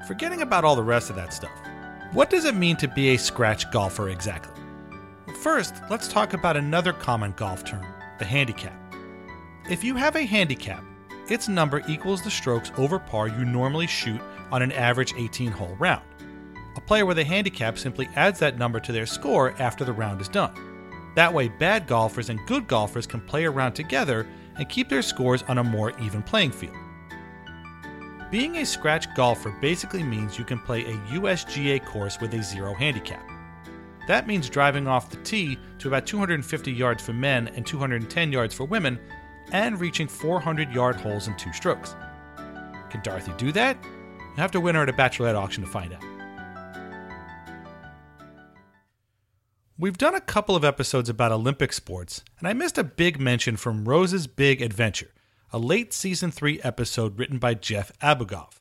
Forgetting 0.08 0.42
about 0.42 0.66
all 0.66 0.76
the 0.76 0.84
rest 0.84 1.10
of 1.10 1.16
that 1.16 1.34
stuff, 1.34 1.58
what 2.12 2.30
does 2.30 2.44
it 2.44 2.56
mean 2.56 2.76
to 2.78 2.88
be 2.90 3.10
a 3.10 3.18
scratch 3.18 3.72
golfer 3.72 4.10
exactly? 4.10 4.63
First, 5.44 5.82
let's 5.90 6.08
talk 6.08 6.32
about 6.32 6.56
another 6.56 6.94
common 6.94 7.34
golf 7.34 7.66
term 7.66 7.86
the 8.18 8.24
handicap. 8.24 8.80
If 9.70 9.84
you 9.84 9.98
have 9.98 10.16
a 10.16 10.24
handicap, 10.26 10.82
its 11.28 11.50
number 11.50 11.82
equals 11.86 12.22
the 12.22 12.32
strokes 12.32 12.72
over 12.78 12.98
par 12.98 13.28
you 13.28 13.44
normally 13.44 13.88
shoot 13.88 14.22
on 14.54 14.62
an 14.62 14.72
average 14.72 15.14
18 15.18 15.52
hole 15.52 15.76
round. 15.80 16.06
A 16.78 16.82
player 16.82 17.06
with 17.06 17.20
a 17.20 17.26
handicap 17.26 17.78
simply 17.78 18.08
adds 18.16 18.40
that 18.40 18.58
number 18.58 18.80
to 18.80 18.94
their 18.94 19.06
score 19.06 19.54
after 19.60 19.84
the 19.84 19.92
round 19.92 20.22
is 20.22 20.30
done. 20.30 20.54
That 21.16 21.34
way, 21.34 21.50
bad 21.50 21.88
golfers 21.88 22.30
and 22.30 22.40
good 22.48 22.66
golfers 22.66 23.06
can 23.06 23.20
play 23.20 23.44
around 23.44 23.74
together 23.74 24.26
and 24.56 24.70
keep 24.70 24.88
their 24.88 25.02
scores 25.02 25.44
on 25.44 25.58
a 25.58 25.64
more 25.64 25.92
even 26.00 26.24
playing 26.24 26.52
field. 26.52 26.78
Being 28.32 28.56
a 28.56 28.66
scratch 28.66 29.14
golfer 29.14 29.54
basically 29.60 30.04
means 30.04 30.40
you 30.40 30.46
can 30.46 30.60
play 30.60 30.86
a 30.86 30.98
USGA 31.20 31.86
course 31.86 32.22
with 32.22 32.34
a 32.34 32.42
zero 32.42 32.74
handicap. 32.74 33.33
That 34.08 34.28
means 34.28 34.50
driving 34.50 34.88
off 34.88 35.10
the 35.10 35.18
tee 35.18 35.58
to 35.80 35.88
about 35.88 36.06
250 36.06 36.72
yards 36.72 37.04
for 37.04 37.14
men 37.14 37.48
and 37.50 37.66
210 37.66 38.32
yards 38.32 38.54
for 38.54 38.66
women, 38.66 39.00
and 39.52 39.80
reaching 39.80 40.08
400 40.08 40.72
yard 40.72 40.96
holes 40.96 41.28
in 41.28 41.36
two 41.38 41.54
strokes. 41.54 41.96
Can 42.90 43.02
Dorothy 43.04 43.34
do 43.38 43.52
that? 43.54 43.78
You 43.84 44.38
have 44.38 44.52
to 44.52 44.60
win 44.60 44.76
her 44.76 44.84
at 44.84 44.90
a 44.90 44.94
bachelorette 44.94 45.36
auction 45.36 45.64
to 45.64 45.70
find 45.70 45.94
out. 45.94 46.04
We've 49.78 49.98
done 49.98 50.16
a 50.16 50.22
couple 50.22 50.56
of 50.56 50.64
episodes 50.64 51.10
about 51.10 51.32
Olympic 51.32 51.74
sports, 51.74 52.24
and 52.40 52.48
I 52.48 52.54
missed 52.54 52.78
a 52.78 52.84
big 52.84 53.20
mention 53.20 53.58
from 53.58 53.86
Rose's 53.86 54.28
Big 54.28 54.62
Adventure, 54.62 55.12
a 55.52 55.60
late 55.60 55.94
season 55.94 56.32
3 56.32 56.62
episode 56.62 57.20
written 57.20 57.38
by 57.38 57.54
Jeff 57.54 57.92
Abugov. 58.00 58.60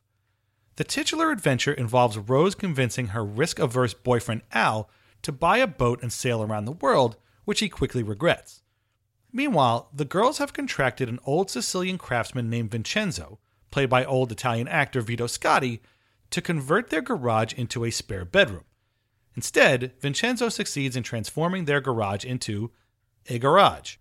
The 0.76 0.84
titular 0.84 1.30
adventure 1.30 1.72
involves 1.72 2.18
Rose 2.18 2.54
convincing 2.54 3.08
her 3.08 3.24
risk 3.24 3.58
averse 3.58 3.94
boyfriend 3.94 4.42
Al 4.52 4.88
to 5.22 5.32
buy 5.32 5.58
a 5.58 5.66
boat 5.66 6.02
and 6.02 6.12
sail 6.12 6.42
around 6.42 6.64
the 6.64 6.72
world, 6.72 7.16
which 7.44 7.60
he 7.60 7.68
quickly 7.68 8.02
regrets. 8.02 8.62
Meanwhile, 9.32 9.88
the 9.94 10.04
girls 10.04 10.38
have 10.38 10.52
contracted 10.52 11.08
an 11.08 11.18
old 11.24 11.50
Sicilian 11.50 11.98
craftsman 11.98 12.50
named 12.50 12.70
Vincenzo, 12.70 13.38
played 13.70 13.88
by 13.88 14.04
old 14.04 14.30
Italian 14.30 14.68
actor 14.68 15.00
Vito 15.00 15.26
Scotti, 15.26 15.80
to 16.30 16.42
convert 16.42 16.90
their 16.90 17.00
garage 17.00 17.54
into 17.54 17.84
a 17.84 17.90
spare 17.90 18.24
bedroom. 18.24 18.64
Instead, 19.34 19.92
Vincenzo 20.00 20.48
succeeds 20.48 20.96
in 20.96 21.02
transforming 21.02 21.64
their 21.64 21.80
garage 21.80 22.24
into 22.24 22.70
a 23.28 23.38
garage. 23.38 23.96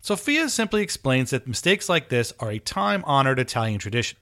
Sophia 0.00 0.50
simply 0.50 0.82
explains 0.82 1.30
that 1.30 1.46
mistakes 1.46 1.88
like 1.88 2.10
this 2.10 2.34
are 2.38 2.50
a 2.50 2.58
time 2.58 3.02
honored 3.06 3.38
Italian 3.38 3.78
tradition. 3.78 4.18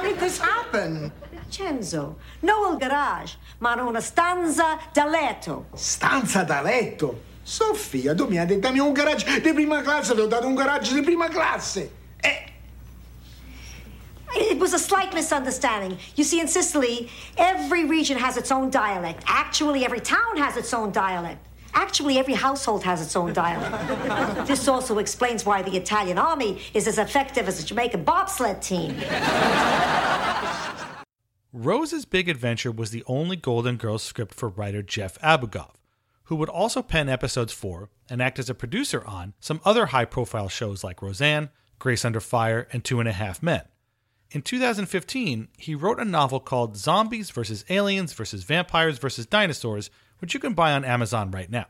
How 0.00 0.06
did 0.08 0.18
this 0.18 0.38
happen? 0.38 1.12
Vincenzo, 1.30 2.16
no 2.40 2.74
garage, 2.78 3.36
ma 3.58 3.74
una 3.74 4.00
stanza 4.00 4.78
da 4.94 5.04
letto. 5.04 5.66
Stanza 5.74 6.42
da 6.42 6.62
letto? 6.62 7.20
Sofia, 7.42 8.14
tu 8.14 8.26
mi 8.26 8.38
hai 8.38 8.46
detto 8.46 8.60
dammi 8.60 8.78
un 8.78 8.94
garage 8.94 9.40
di 9.42 9.52
prima 9.52 9.82
classe, 9.82 10.14
ti 10.14 10.20
ho 10.20 10.26
dato 10.26 10.46
un 10.46 10.54
garage 10.54 10.94
di 10.94 11.02
prima 11.02 11.28
classe. 11.28 11.90
Eh, 12.18 12.46
It 14.32 14.58
was 14.58 14.72
a 14.72 14.78
slight 14.78 15.12
misunderstanding. 15.12 15.98
You 16.14 16.24
see, 16.24 16.40
in 16.40 16.48
Sicily, 16.48 17.10
every 17.36 17.84
region 17.84 18.16
has 18.16 18.38
its 18.38 18.50
own 18.50 18.70
dialect. 18.70 19.22
Actually, 19.26 19.84
every 19.84 20.00
town 20.00 20.38
has 20.38 20.56
its 20.56 20.72
own 20.72 20.92
dialect. 20.92 21.44
Actually, 21.74 22.18
every 22.18 22.34
household 22.34 22.84
has 22.84 23.02
its 23.02 23.16
own 23.16 23.32
dialect. 23.32 24.46
this 24.46 24.68
also 24.68 24.98
explains 24.98 25.44
why 25.44 25.62
the 25.62 25.76
Italian 25.76 26.18
army 26.18 26.60
is 26.74 26.86
as 26.86 26.98
effective 26.98 27.48
as 27.48 27.60
the 27.60 27.66
Jamaican 27.66 28.04
bobsled 28.04 28.60
team. 28.62 28.96
Rose's 31.52 32.04
Big 32.04 32.28
Adventure 32.28 32.70
was 32.70 32.90
the 32.90 33.02
only 33.06 33.36
Golden 33.36 33.76
Girls 33.76 34.02
script 34.02 34.34
for 34.34 34.48
writer 34.48 34.82
Jeff 34.82 35.18
Abugov, 35.20 35.74
who 36.24 36.36
would 36.36 36.48
also 36.48 36.80
pen 36.80 37.08
episodes 37.08 37.52
for 37.52 37.90
and 38.08 38.22
act 38.22 38.38
as 38.38 38.48
a 38.48 38.54
producer 38.54 39.04
on 39.04 39.34
some 39.40 39.60
other 39.64 39.86
high 39.86 40.04
profile 40.04 40.48
shows 40.48 40.84
like 40.84 41.02
Roseanne, 41.02 41.50
Grace 41.80 42.04
Under 42.04 42.20
Fire, 42.20 42.68
and 42.72 42.84
Two 42.84 43.00
and 43.00 43.08
a 43.08 43.12
Half 43.12 43.42
Men. 43.42 43.62
In 44.30 44.42
2015, 44.42 45.48
he 45.58 45.74
wrote 45.74 45.98
a 45.98 46.04
novel 46.04 46.38
called 46.38 46.76
Zombies 46.76 47.30
vs. 47.30 47.64
Aliens 47.68 48.12
vs. 48.12 48.44
Vampires 48.44 48.98
vs. 48.98 49.26
Dinosaurs, 49.26 49.90
which 50.20 50.34
you 50.34 50.40
can 50.40 50.54
buy 50.54 50.72
on 50.72 50.84
Amazon 50.84 51.30
right 51.30 51.50
now. 51.50 51.66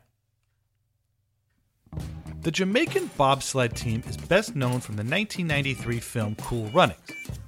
The 2.41 2.51
Jamaican 2.51 3.11
bobsled 3.17 3.75
team 3.75 4.01
is 4.07 4.17
best 4.17 4.55
known 4.55 4.79
from 4.79 4.95
the 4.95 5.03
1993 5.03 5.99
film 5.99 6.35
Cool 6.35 6.69
Runnings, 6.69 6.99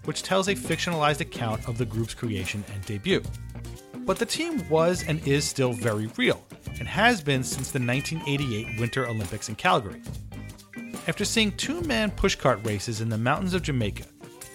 which 0.06 0.22
tells 0.22 0.48
a 0.48 0.56
fictionalized 0.56 1.20
account 1.20 1.68
of 1.68 1.78
the 1.78 1.86
group's 1.86 2.14
creation 2.14 2.64
and 2.72 2.86
debut. 2.86 3.24
But 4.06 4.20
the 4.20 4.26
team 4.26 4.68
was 4.70 5.04
and 5.08 5.26
is 5.28 5.46
still 5.46 5.74
very 5.74 6.08
real, 6.18 6.46
and 6.78 6.88
has 6.88 7.22
been 7.22 7.44
since 7.44 7.72
the 7.72 7.80
1988 7.80 8.80
Winter 8.80 9.08
Olympics 9.08 9.50
in 9.50 9.56
Calgary. 9.56 10.02
After 11.08 11.26
seeing 11.26 11.52
two 11.54 11.82
man 11.82 12.12
pushcart 12.12 12.64
races 12.66 13.02
in 13.02 13.10
the 13.10 13.18
mountains 13.18 13.54
of 13.54 13.64
Jamaica, 13.64 14.04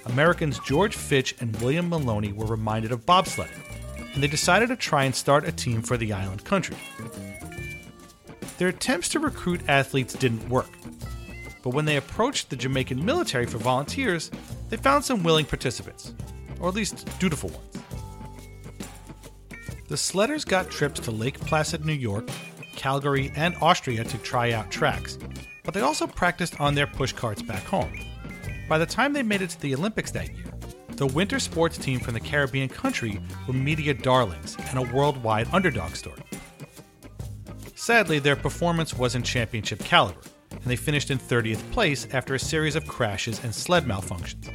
Americans 0.06 0.60
George 0.60 0.96
Fitch 0.96 1.34
and 1.40 1.54
William 1.60 1.88
Maloney 1.88 2.32
were 2.32 2.46
reminded 2.46 2.92
of 2.92 3.04
bobsledding, 3.04 3.60
and 4.14 4.22
they 4.22 4.28
decided 4.28 4.68
to 4.68 4.76
try 4.76 5.04
and 5.04 5.14
start 5.14 5.46
a 5.46 5.52
team 5.52 5.82
for 5.82 5.96
the 5.96 6.12
island 6.12 6.44
country. 6.44 6.76
Their 8.58 8.68
attempts 8.68 9.08
to 9.10 9.20
recruit 9.20 9.60
athletes 9.68 10.14
didn't 10.14 10.48
work, 10.48 10.70
but 11.62 11.70
when 11.70 11.84
they 11.84 11.96
approached 11.96 12.50
the 12.50 12.56
Jamaican 12.56 13.04
military 13.04 13.46
for 13.46 13.58
volunteers, 13.58 14.30
they 14.68 14.76
found 14.76 15.04
some 15.04 15.22
willing 15.22 15.46
participants, 15.46 16.14
or 16.60 16.68
at 16.68 16.74
least 16.74 17.06
dutiful 17.18 17.50
ones. 17.50 17.78
The 19.88 19.94
sledders 19.94 20.46
got 20.46 20.70
trips 20.70 21.00
to 21.00 21.10
Lake 21.10 21.40
Placid, 21.40 21.84
New 21.84 21.92
York, 21.94 22.28
Calgary, 22.76 23.32
and 23.36 23.56
Austria 23.60 24.04
to 24.04 24.18
try 24.18 24.52
out 24.52 24.70
tracks, 24.70 25.18
but 25.64 25.72
they 25.72 25.80
also 25.80 26.06
practiced 26.06 26.60
on 26.60 26.74
their 26.74 26.86
pushcarts 26.86 27.46
back 27.46 27.64
home. 27.64 27.92
By 28.68 28.78
the 28.78 28.86
time 28.86 29.12
they 29.12 29.22
made 29.22 29.40
it 29.40 29.50
to 29.50 29.60
the 29.60 29.74
Olympics 29.74 30.10
that 30.10 30.34
year, 30.36 30.47
the 30.98 31.06
winter 31.06 31.38
sports 31.38 31.78
team 31.78 32.00
from 32.00 32.12
the 32.12 32.20
Caribbean 32.20 32.68
country 32.68 33.20
were 33.46 33.54
media 33.54 33.94
darlings 33.94 34.56
and 34.68 34.78
a 34.78 34.94
worldwide 34.94 35.46
underdog 35.52 35.94
story. 35.94 36.20
Sadly, 37.76 38.18
their 38.18 38.34
performance 38.34 38.94
wasn't 38.94 39.24
championship 39.24 39.78
caliber, 39.78 40.20
and 40.50 40.64
they 40.64 40.74
finished 40.74 41.12
in 41.12 41.18
30th 41.18 41.70
place 41.70 42.08
after 42.12 42.34
a 42.34 42.38
series 42.38 42.74
of 42.74 42.84
crashes 42.88 43.42
and 43.44 43.54
sled 43.54 43.84
malfunctions. 43.84 44.50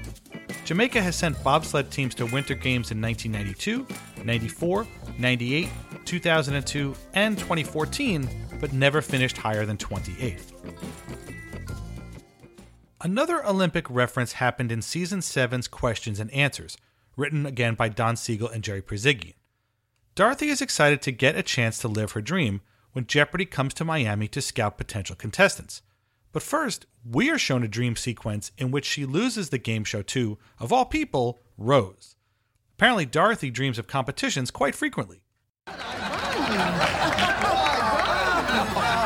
Jamaica 0.66 1.02
has 1.02 1.16
sent 1.16 1.42
bobsled 1.46 1.90
teams 1.90 2.14
to 2.16 2.26
winter 2.26 2.56
games 2.56 2.92
in 2.92 3.02
1992, 3.02 3.88
94, 4.26 4.86
98, 5.18 5.70
2002, 6.04 6.96
and 7.14 7.38
2014, 7.38 8.30
but 8.60 8.74
never 8.74 9.02
finished 9.02 9.38
higher 9.38 9.66
than 9.66 9.78
28th. 9.78 10.93
Another 13.04 13.46
Olympic 13.46 13.90
reference 13.90 14.34
happened 14.34 14.72
in 14.72 14.82
season 14.82 15.20
7's 15.20 15.68
Questions 15.68 16.22
and 16.22 16.32
Answers, 16.32 16.78
written 17.18 17.46
again 17.46 17.76
by 17.76 17.90
Don 17.90 18.16
Siegel 18.16 18.48
and 18.48 18.64
Jerry 18.64 18.82
Perzigian. 18.82 19.34
Dorothy 20.16 20.48
is 20.48 20.62
excited 20.62 21.02
to 21.02 21.12
get 21.12 21.36
a 21.36 21.44
chance 21.44 21.78
to 21.80 21.90
live 21.90 22.14
her 22.14 22.22
dream 22.22 22.62
when 22.94 23.06
Jeopardy 23.06 23.44
comes 23.44 23.74
to 23.74 23.84
Miami 23.84 24.30
to 24.30 24.42
scout 24.42 24.78
potential 24.78 25.18
contestants. 25.18 25.82
But 26.32 26.44
first, 26.44 26.86
we 27.04 27.30
are 27.30 27.38
shown 27.38 27.62
a 27.62 27.68
dream 27.68 27.98
sequence 27.98 28.54
in 28.58 28.72
which 28.72 28.86
she 28.86 29.04
loses 29.06 29.50
the 29.50 29.58
game 29.58 29.84
show 29.84 30.02
to, 30.04 30.38
of 30.58 30.72
all 30.72 30.86
people, 30.86 31.42
Rose. 31.58 32.16
Apparently, 32.78 33.06
Dorothy 33.06 33.50
dreams 33.52 33.78
of 33.78 33.86
competitions 33.86 34.50
quite 34.50 34.76
frequently. 34.76 35.24
Oh 38.66 39.03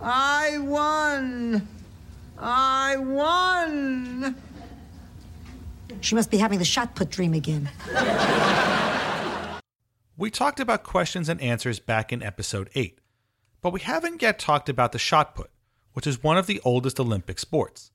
I 0.00 0.58
won. 0.58 1.66
I 2.38 2.96
won. 2.96 4.36
She 6.00 6.14
must 6.14 6.30
be 6.30 6.38
having 6.38 6.58
the 6.58 6.64
shot 6.64 6.94
put 6.94 7.10
dream 7.10 7.34
again. 7.34 7.68
We 10.16 10.30
talked 10.30 10.60
about 10.60 10.82
questions 10.82 11.28
and 11.28 11.40
answers 11.40 11.78
back 11.78 12.12
in 12.12 12.22
episode 12.22 12.70
8, 12.74 12.98
but 13.60 13.72
we 13.72 13.80
haven't 13.80 14.20
yet 14.20 14.38
talked 14.38 14.68
about 14.68 14.92
the 14.92 14.98
shot 14.98 15.34
put, 15.34 15.50
which 15.92 16.06
is 16.06 16.22
one 16.22 16.36
of 16.36 16.46
the 16.46 16.60
oldest 16.64 16.98
Olympic 16.98 17.38
sports. 17.38 17.90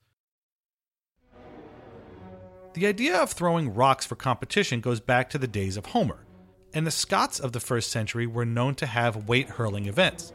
The 2.74 2.86
idea 2.86 3.16
of 3.16 3.30
throwing 3.30 3.74
rocks 3.74 4.04
for 4.04 4.16
competition 4.16 4.80
goes 4.80 5.00
back 5.00 5.30
to 5.30 5.38
the 5.38 5.46
days 5.46 5.76
of 5.76 5.86
Homer, 5.86 6.24
and 6.72 6.86
the 6.86 6.90
Scots 6.90 7.38
of 7.38 7.52
the 7.52 7.60
first 7.60 7.90
century 7.90 8.26
were 8.26 8.44
known 8.44 8.74
to 8.76 8.86
have 8.86 9.28
weight 9.28 9.50
hurling 9.50 9.86
events. 9.86 10.32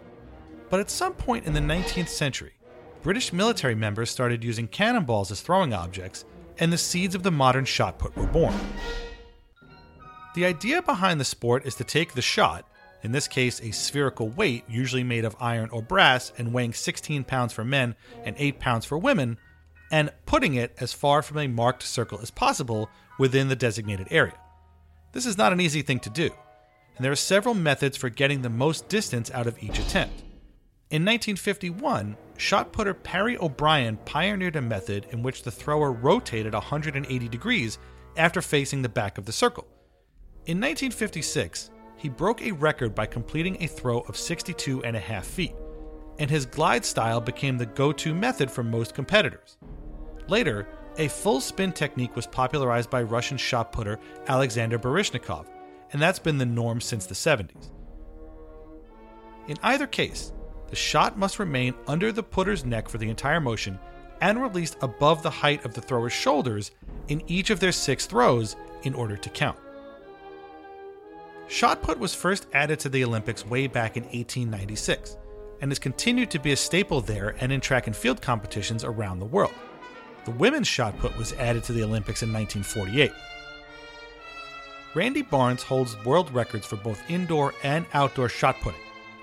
But 0.70 0.80
at 0.80 0.92
some 0.92 1.14
point 1.14 1.46
in 1.46 1.54
the 1.54 1.60
19th 1.60 2.10
century, 2.10 2.54
British 3.02 3.34
military 3.34 3.76
members 3.76 4.10
started 4.10 4.44
using 4.44 4.68
cannonballs 4.68 5.32
as 5.32 5.42
throwing 5.42 5.74
objects, 5.74 6.26
and 6.58 6.72
the 6.72 6.78
seeds 6.78 7.16
of 7.16 7.24
the 7.24 7.32
modern 7.32 7.66
shot 7.66 7.98
put 7.98 8.16
were 8.16 8.28
born. 8.28 8.54
The 10.36 10.46
idea 10.46 10.82
behind 10.82 11.20
the 11.20 11.26
sport 11.26 11.66
is 11.66 11.76
to 11.76 11.84
take 11.84 12.14
the 12.14 12.22
shot, 12.22 12.66
in 13.02 13.14
this 13.14 13.28
case 13.28 13.62
a 13.62 13.72
spherical 13.72 14.30
weight 14.30 14.64
usually 14.68 15.04
made 15.04 15.26
of 15.26 15.36
iron 15.40 15.70
or 15.72 15.82
brass 15.82 16.34
and 16.38 16.54
weighing 16.54 16.74
16 16.74 17.24
pounds 17.24 17.54
for 17.54 17.64
men 17.64 17.96
and 18.24 18.36
8 18.38 18.60
pounds 18.60 18.86
for 18.86 18.98
women, 18.98 19.38
and 19.92 20.12
putting 20.26 20.54
it 20.56 20.76
as 20.80 20.94
far 20.94 21.22
from 21.22 21.38
a 21.38 21.48
marked 21.48 21.84
circle 21.84 22.20
as 22.22 22.30
possible 22.30 22.90
within 23.18 23.48
the 23.48 23.56
designated 23.56 24.08
area. 24.12 24.38
This 25.14 25.26
is 25.26 25.38
not 25.38 25.54
an 25.54 25.62
easy 25.62 25.82
thing 25.82 26.00
to 26.02 26.10
do, 26.10 26.30
and 26.96 27.04
there 27.04 27.12
are 27.12 27.16
several 27.16 27.56
methods 27.56 27.98
for 27.98 28.10
getting 28.10 28.42
the 28.42 28.50
most 28.50 28.88
distance 28.88 29.32
out 29.32 29.48
of 29.48 29.62
each 29.64 29.80
attempt. 29.80 30.24
In 30.92 31.06
1951, 31.06 32.18
shot 32.38 32.74
putter 32.74 32.96
Parry 32.96 33.38
O'Brien 33.38 33.98
pioneered 34.06 34.56
a 34.56 34.62
method 34.62 35.06
in 35.12 35.22
which 35.22 35.44
the 35.44 35.52
thrower 35.52 35.92
rotated 35.92 36.54
180 36.54 37.28
degrees 37.28 37.78
after 38.18 38.42
facing 38.42 38.82
the 38.82 38.90
back 38.90 39.20
of 39.20 39.26
the 39.26 39.32
circle. 39.32 39.68
In 40.48 40.58
1956, 40.58 41.70
he 41.96 42.10
broke 42.10 42.42
a 42.42 42.54
record 42.54 42.96
by 42.96 43.06
completing 43.06 43.62
a 43.62 43.68
throw 43.68 44.00
of 44.02 44.18
62 44.18 44.84
and 44.84 44.96
a 44.96 45.00
half 45.00 45.28
feet, 45.28 45.54
and 46.18 46.28
his 46.28 46.48
glide 46.48 46.84
style 46.84 47.22
became 47.22 47.60
the 47.60 47.68
go 47.68 47.92
to 47.92 48.16
method 48.16 48.50
for 48.50 48.64
most 48.64 48.96
competitors. 48.96 49.58
Later, 50.28 50.68
a 50.98 51.08
full 51.08 51.40
spin 51.40 51.72
technique 51.72 52.16
was 52.16 52.26
popularized 52.26 52.90
by 52.90 53.04
Russian 53.04 53.38
shot 53.38 53.72
putter 53.72 54.00
Alexander 54.28 54.80
Baryshnikov, 54.80 55.46
and 55.94 56.02
that's 56.02 56.18
been 56.18 56.40
the 56.40 56.48
norm 56.48 56.82
since 56.82 57.06
the 57.06 57.14
70s. 57.14 57.70
In 59.48 59.56
either 59.62 59.86
case, 59.86 60.34
the 60.70 60.76
shot 60.76 61.18
must 61.18 61.40
remain 61.40 61.74
under 61.88 62.12
the 62.12 62.24
putter's 62.24 62.66
neck 62.66 62.88
for 62.90 62.98
the 62.98 63.10
entire 63.10 63.40
motion 63.40 63.80
and 64.22 64.42
released 64.42 64.78
above 64.82 65.24
the 65.24 65.30
height 65.30 65.66
of 65.66 65.74
the 65.74 65.82
thrower's 65.82 66.14
shoulders 66.14 66.72
in 67.08 67.24
each 67.28 67.50
of 67.50 67.60
their 67.60 67.72
six 67.72 68.06
throws 68.06 68.56
in 68.84 68.94
order 68.94 69.18
to 69.18 69.30
count. 69.30 69.58
Shot 71.48 71.82
put 71.82 71.98
was 71.98 72.14
first 72.14 72.46
added 72.54 72.80
to 72.82 72.90
the 72.90 73.04
Olympics 73.04 73.46
way 73.46 73.66
back 73.66 73.98
in 73.98 74.04
1896 74.04 75.18
and 75.62 75.72
has 75.72 75.80
continued 75.80 76.30
to 76.32 76.40
be 76.40 76.52
a 76.52 76.56
staple 76.56 77.02
there 77.02 77.36
and 77.40 77.52
in 77.52 77.60
track 77.60 77.88
and 77.88 77.96
field 77.96 78.22
competitions 78.22 78.84
around 78.84 79.20
the 79.20 79.26
world. 79.26 79.54
The 80.26 80.32
women's 80.32 80.68
shot 80.68 80.98
put 81.00 81.18
was 81.18 81.34
added 81.34 81.64
to 81.64 81.74
the 81.74 81.84
Olympics 81.84 82.22
in 82.22 82.32
1948. 82.32 83.12
Randy 84.94 85.22
Barnes 85.22 85.64
holds 85.64 86.04
world 86.06 86.32
records 86.34 86.66
for 86.66 86.76
both 86.76 87.02
indoor 87.10 87.54
and 87.64 87.86
outdoor 87.94 88.30
shot 88.30 88.60
putting, 88.62 88.80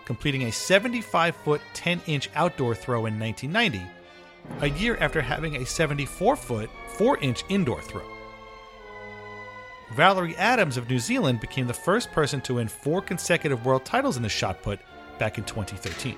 completing 0.07 0.45
a 0.45 0.53
75 0.53 1.37
foot 1.37 1.61
10 1.75 2.01
inch 2.07 2.31
outdoor 2.35 2.75
throw 2.75 3.05
in 3.05 3.21
1990, 3.21 3.87
a 4.61 4.79
year 4.79 4.97
after 5.01 5.21
having 5.21 5.57
a 5.57 5.67
74 5.67 6.37
foot 6.37 6.71
4 6.97 7.19
inch 7.19 7.45
indoor 7.51 7.83
throw. 7.83 8.05
Valerie 9.95 10.37
Adams 10.37 10.77
of 10.77 10.89
New 10.89 10.99
Zealand 10.99 11.41
became 11.41 11.67
the 11.67 11.75
first 11.75 12.11
person 12.13 12.41
to 12.43 12.55
win 12.55 12.69
four 12.69 13.01
consecutive 13.03 13.65
world 13.65 13.85
titles 13.85 14.17
in 14.17 14.23
the 14.23 14.29
shot 14.29 14.63
put 14.63 14.81
back 15.19 15.39
in 15.39 15.45
2013. 15.45 16.17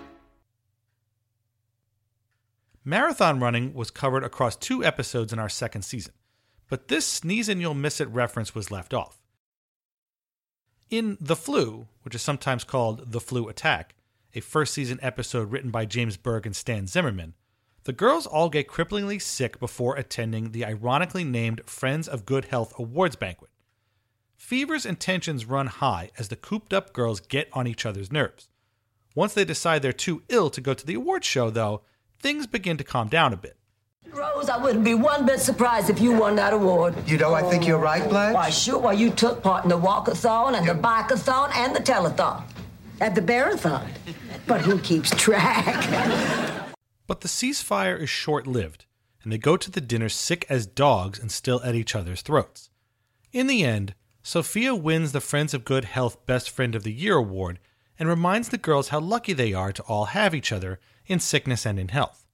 Marathon 2.85 3.39
running 3.39 3.75
was 3.75 3.91
covered 3.91 4.25
across 4.25 4.57
two 4.57 4.83
episodes 4.83 5.33
in 5.33 5.39
our 5.39 5.51
second 5.51 5.83
season, 5.83 6.15
but 6.69 6.89
this 6.89 7.07
sneeze 7.07 7.51
and 7.51 7.61
you'll 7.61 7.75
miss 7.75 8.01
it 8.01 8.09
reference 8.09 8.55
was 8.55 8.71
left 8.71 8.95
off. 8.95 9.19
In 10.91 11.19
The 11.21 11.37
Flu, 11.37 11.87
which 12.03 12.15
is 12.15 12.23
sometimes 12.23 12.65
called 12.65 13.13
The 13.13 13.21
Flu 13.21 13.47
Attack, 13.47 13.95
a 14.33 14.41
first 14.41 14.73
season 14.73 14.99
episode 15.03 15.51
written 15.51 15.71
by 15.71 15.85
James 15.85 16.17
Berg 16.17 16.47
and 16.47 16.57
Stan 16.57 16.87
Zimmerman, 16.87 17.35
the 17.85 17.93
girls 17.93 18.27
all 18.27 18.49
get 18.49 18.69
cripplingly 18.69 19.21
sick 19.21 19.61
before 19.61 19.97
attending 19.97 20.53
the 20.53 20.65
ironically 20.65 21.25
named 21.25 21.61
Friends 21.67 22.09
of 22.09 22.25
Good 22.25 22.47
Health 22.47 22.73
Awards 22.79 23.17
banquet. 23.17 23.51
Fevers 24.39 24.87
and 24.87 24.99
tensions 24.99 25.45
run 25.45 25.67
high 25.67 26.11
as 26.17 26.29
the 26.29 26.37
cooped 26.37 26.73
up 26.73 26.95
girls 26.95 27.21
get 27.21 27.51
on 27.53 27.67
each 27.67 27.85
other's 27.85 28.11
nerves. 28.11 28.49
Once 29.15 29.35
they 29.35 29.45
decide 29.45 29.83
they're 29.83 29.93
too 29.93 30.23
ill 30.31 30.49
to 30.49 30.63
go 30.63 30.73
to 30.73 30.87
the 30.87 30.95
awards 30.95 31.27
show, 31.27 31.51
though, 31.51 31.83
things 32.19 32.47
begin 32.47 32.79
to 32.79 32.85
calm 32.85 33.09
down 33.09 33.35
a 33.35 33.37
bit. 33.37 33.58
Rose, 34.13 34.49
I 34.49 34.57
wouldn't 34.57 34.85
be 34.85 34.95
one 34.95 35.27
bit 35.27 35.41
surprised 35.41 35.91
if 35.91 36.01
you 36.01 36.13
won 36.13 36.37
that 36.37 36.53
award. 36.53 36.95
You 37.07 37.19
know, 37.19 37.35
I 37.35 37.43
think 37.43 37.67
you're 37.67 37.79
right, 37.79 38.09
Blanche. 38.09 38.35
Why, 38.35 38.51
sure. 38.51 38.79
Why, 38.79 38.93
you 38.93 39.11
took 39.11 39.43
part 39.43 39.65
in 39.65 39.71
the 39.71 39.79
walkathon 39.79 40.57
and 40.57 40.69
the 40.69 40.75
bikeathon 40.75 41.55
and 41.55 41.75
the 41.77 41.81
telethon. 41.81 42.43
At 43.01 43.15
the 43.15 43.23
Bearathon. 43.23 43.89
But 44.47 44.63
who 44.63 44.79
keeps 44.79 45.11
track? 45.11 46.65
But 47.07 47.23
the 47.23 47.29
ceasefire 47.29 47.99
is 47.99 48.11
short 48.11 48.47
lived, 48.47 48.85
and 49.23 49.33
they 49.33 49.39
go 49.39 49.57
to 49.57 49.71
the 49.71 49.81
dinner 49.81 50.11
sick 50.11 50.45
as 50.51 50.67
dogs 50.67 51.19
and 51.19 51.33
still 51.33 51.63
at 51.65 51.75
each 51.75 51.95
other's 51.95 52.21
throats. 52.21 52.69
In 53.33 53.47
the 53.47 53.65
end, 53.65 53.95
Sophia 54.23 54.75
wins 54.75 55.13
the 55.13 55.23
Friends 55.23 55.55
of 55.55 55.65
Good 55.65 55.87
Health 55.87 56.27
Best 56.27 56.51
Friend 56.51 56.75
of 56.75 56.83
the 56.83 56.93
Year 56.93 57.17
award 57.17 57.61
and 57.99 58.11
reminds 58.11 58.51
the 58.51 58.59
girls 58.59 58.89
how 58.89 59.01
lucky 59.01 59.33
they 59.33 59.55
are 59.55 59.73
to 59.73 59.83
all 59.85 60.05
have 60.05 60.35
each 60.35 60.53
other 60.53 60.81
in 61.07 61.19
sickness 61.19 61.65
and 61.65 61.79
in 61.79 61.89
health. 61.89 62.27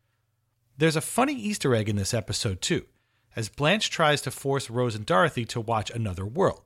There's 0.77 0.97
a 0.97 1.01
funny 1.01 1.35
Easter 1.35 1.75
egg 1.75 1.89
in 1.89 1.97
this 1.97 2.13
episode, 2.13 2.61
too, 2.61 2.87
as 3.37 3.49
Blanche 3.49 3.91
tries 3.91 4.21
to 4.23 4.31
force 4.33 4.69
Rose 4.69 4.97
and 4.97 5.07
Dorothy 5.07 5.45
to 5.47 5.61
watch 5.61 5.91
Another 5.91 6.27
World. 6.27 6.63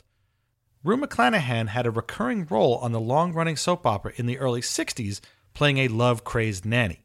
Rue 0.83 0.97
McClanahan 0.97 1.69
had 1.69 1.87
a 1.87 1.91
recurring 1.91 2.47
role 2.49 2.77
on 2.77 2.93
the 2.93 3.01
long 3.01 3.35
running 3.35 3.57
soap 3.57 3.87
opera 3.87 4.13
in 4.17 4.25
the 4.25 4.39
early 4.39 4.63
60s, 4.63 5.21
playing 5.53 5.79
a 5.79 5.89
love 5.89 6.25
crazed 6.25 6.65
nanny. 6.65 7.05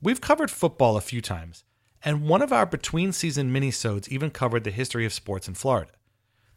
We've 0.00 0.20
covered 0.20 0.50
football 0.50 0.96
a 0.96 1.00
few 1.00 1.20
times, 1.20 1.64
and 2.04 2.28
one 2.28 2.40
of 2.40 2.52
our 2.52 2.66
between 2.66 3.12
season 3.12 3.52
minisodes 3.52 4.08
even 4.08 4.30
covered 4.30 4.62
the 4.62 4.70
history 4.70 5.04
of 5.04 5.12
sports 5.12 5.48
in 5.48 5.54
Florida. 5.54 5.92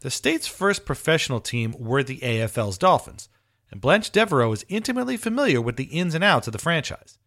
The 0.00 0.10
state's 0.10 0.46
first 0.46 0.84
professional 0.84 1.40
team 1.40 1.74
were 1.78 2.02
the 2.02 2.18
AFL's 2.18 2.78
Dolphins, 2.78 3.28
and 3.70 3.80
Blanche 3.80 4.10
Devereaux 4.10 4.52
is 4.52 4.64
intimately 4.68 5.16
familiar 5.16 5.60
with 5.60 5.76
the 5.76 5.84
ins 5.84 6.14
and 6.14 6.22
outs 6.22 6.46
of 6.46 6.52
the 6.52 6.58
franchise. 6.58 7.18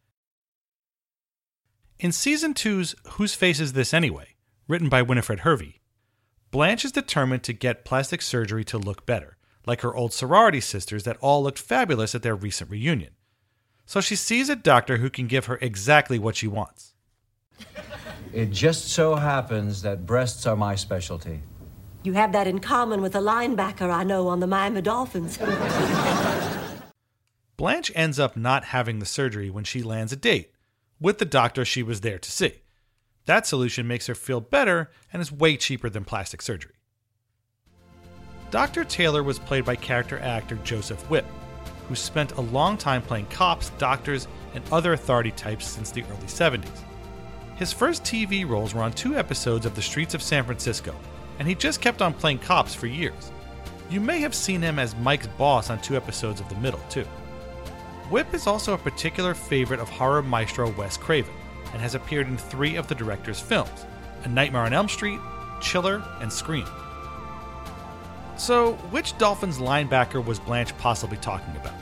In 2.00 2.12
season 2.12 2.54
two's 2.54 2.94
Whose 3.14 3.34
Face 3.34 3.60
Is 3.60 3.74
This 3.74 3.92
Anyway, 3.92 4.36
written 4.68 4.88
by 4.88 5.02
Winifred 5.02 5.40
Hervey, 5.40 5.82
Blanche 6.52 6.86
is 6.86 6.92
determined 6.92 7.42
to 7.42 7.54
get 7.54 7.86
plastic 7.86 8.22
surgery 8.22 8.64
to 8.66 8.78
look 8.78 9.08
better, 9.08 9.36
like 9.66 9.82
her 9.82 9.96
old 9.96 10.14
sorority 10.14 10.62
sisters 10.62 11.06
that 11.06 11.18
all 11.22 11.42
looked 11.42 11.58
fabulous 11.58 12.14
at 12.14 12.22
their 12.22 12.36
recent 12.36 12.70
reunion. 12.70 13.16
So 13.88 14.00
she 14.00 14.16
sees 14.16 14.48
a 14.48 14.56
doctor 14.56 14.98
who 14.98 15.10
can 15.10 15.26
give 15.26 15.46
her 15.46 15.58
exactly 15.60 16.20
what 16.20 16.36
she 16.36 16.48
wants. 16.48 16.94
It 18.32 18.52
just 18.52 18.90
so 18.90 19.16
happens 19.16 19.82
that 19.82 20.06
breasts 20.06 20.46
are 20.46 20.56
my 20.56 20.76
specialty. 20.76 21.42
You 22.04 22.14
have 22.14 22.32
that 22.34 22.46
in 22.46 22.60
common 22.60 23.02
with 23.02 23.16
a 23.16 23.22
linebacker 23.22 23.92
I 23.92 24.04
know 24.04 24.28
on 24.28 24.40
the 24.40 24.46
Miami 24.46 24.84
Dolphins. 24.84 25.40
Blanche 27.58 27.92
ends 27.96 28.20
up 28.20 28.38
not 28.38 28.66
having 28.66 29.00
the 29.00 29.06
surgery 29.08 29.50
when 29.50 29.64
she 29.64 29.82
lands 29.82 30.14
a 30.14 30.16
date 30.16 30.52
with 31.00 31.18
the 31.18 31.26
doctor 31.26 31.64
she 31.66 31.84
was 31.84 32.02
there 32.02 32.20
to 32.20 32.32
see. 32.32 32.62
That 33.26 33.46
solution 33.46 33.88
makes 33.88 34.08
her 34.08 34.16
feel 34.16 34.40
better 34.40 34.90
and 35.12 35.22
is 35.22 35.32
way 35.32 35.58
cheaper 35.58 35.90
than 35.90 36.06
plastic 36.06 36.42
surgery. 36.42 36.74
Dr. 38.50 38.86
Taylor 38.86 39.24
was 39.24 39.40
played 39.40 39.66
by 39.66 39.76
character 39.76 40.20
actor 40.20 40.56
Joseph 40.64 41.02
Whipp, 41.10 41.26
who 41.88 41.96
spent 41.96 42.32
a 42.34 42.42
long 42.42 42.78
time 42.78 43.02
playing 43.02 43.26
cops, 43.26 43.70
doctors, 43.72 44.28
and 44.54 44.64
other 44.72 44.94
authority 44.94 45.32
types 45.32 45.68
since 45.68 45.92
the 45.92 46.04
early 46.04 46.28
70s. 46.28 46.84
His 47.58 47.74
first 47.74 48.04
TV 48.04 48.48
roles 48.48 48.74
were 48.74 48.84
on 48.84 48.94
two 48.94 49.18
episodes 49.18 49.66
of 49.66 49.76
The 49.76 49.82
Streets 49.82 50.14
of 50.14 50.22
San 50.22 50.46
Francisco, 50.46 50.96
and 51.40 51.48
he 51.48 51.56
just 51.56 51.82
kept 51.82 52.02
on 52.02 52.14
playing 52.14 52.40
cops 52.40 52.74
for 52.74 52.88
years. 52.88 53.32
You 53.90 54.00
may 54.00 54.20
have 54.20 54.36
seen 54.36 54.62
him 54.62 54.80
as 54.80 54.96
Mike's 54.96 55.28
boss 55.28 55.70
on 55.70 55.82
two 55.82 55.98
episodes 55.98 56.40
of 56.40 56.48
The 56.50 56.56
Middle, 56.56 56.82
too. 56.90 57.06
Whipp 58.10 58.34
is 58.34 58.48
also 58.48 58.74
a 58.74 58.78
particular 58.78 59.34
favorite 59.34 59.82
of 59.82 59.90
horror 59.90 60.22
maestro 60.22 60.72
Wes 60.72 60.96
Craven 60.96 61.34
and 61.74 61.82
has 61.82 61.94
appeared 61.94 62.28
in 62.28 62.38
three 62.38 62.78
of 62.78 62.88
the 62.88 62.96
director's 62.96 63.40
films 63.40 63.86
A 64.24 64.30
Nightmare 64.30 64.64
on 64.64 64.74
Elm 64.74 64.88
Street, 64.88 65.20
Chiller, 65.60 66.02
and 66.22 66.32
Scream. 66.32 66.66
So, 68.38 68.74
which 68.92 69.18
Dolphins 69.18 69.58
linebacker 69.58 70.24
was 70.24 70.40
Blanche 70.40 70.78
possibly 70.78 71.18
talking 71.18 71.56
about? 71.58 71.74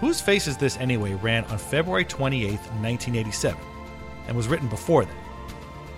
Whose 0.00 0.20
Face 0.20 0.48
Is 0.48 0.56
This 0.56 0.78
Anyway 0.78 1.12
ran 1.14 1.44
on 1.44 1.58
February 1.58 2.04
28, 2.04 2.48
1987, 2.48 3.60
and 4.26 4.36
was 4.36 4.48
written 4.48 4.68
before 4.68 5.04
that. 5.04 5.14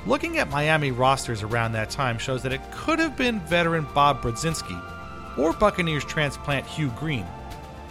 Looking 0.04 0.38
at 0.38 0.50
Miami 0.50 0.90
rosters 0.90 1.42
around 1.44 1.72
that 1.72 1.88
time 1.88 2.18
shows 2.18 2.42
that 2.42 2.52
it 2.52 2.60
could 2.72 2.98
have 2.98 3.16
been 3.16 3.40
veteran 3.40 3.86
Bob 3.94 4.20
Brudzinski, 4.20 5.38
or 5.38 5.52
Buccaneers 5.52 6.04
transplant 6.04 6.66
Hugh 6.66 6.92
Green, 6.98 7.24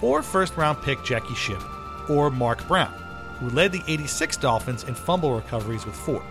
or 0.01 0.21
first 0.21 0.57
round 0.57 0.81
pick 0.81 1.03
Jackie 1.03 1.35
Shipp 1.35 1.61
or 2.09 2.29
Mark 2.29 2.67
Brown, 2.67 2.93
who 3.39 3.49
led 3.49 3.71
the 3.71 3.81
86 3.87 4.37
Dolphins 4.37 4.83
in 4.83 4.95
fumble 4.95 5.35
recoveries 5.35 5.85
with 5.85 5.95
four. 5.95 6.23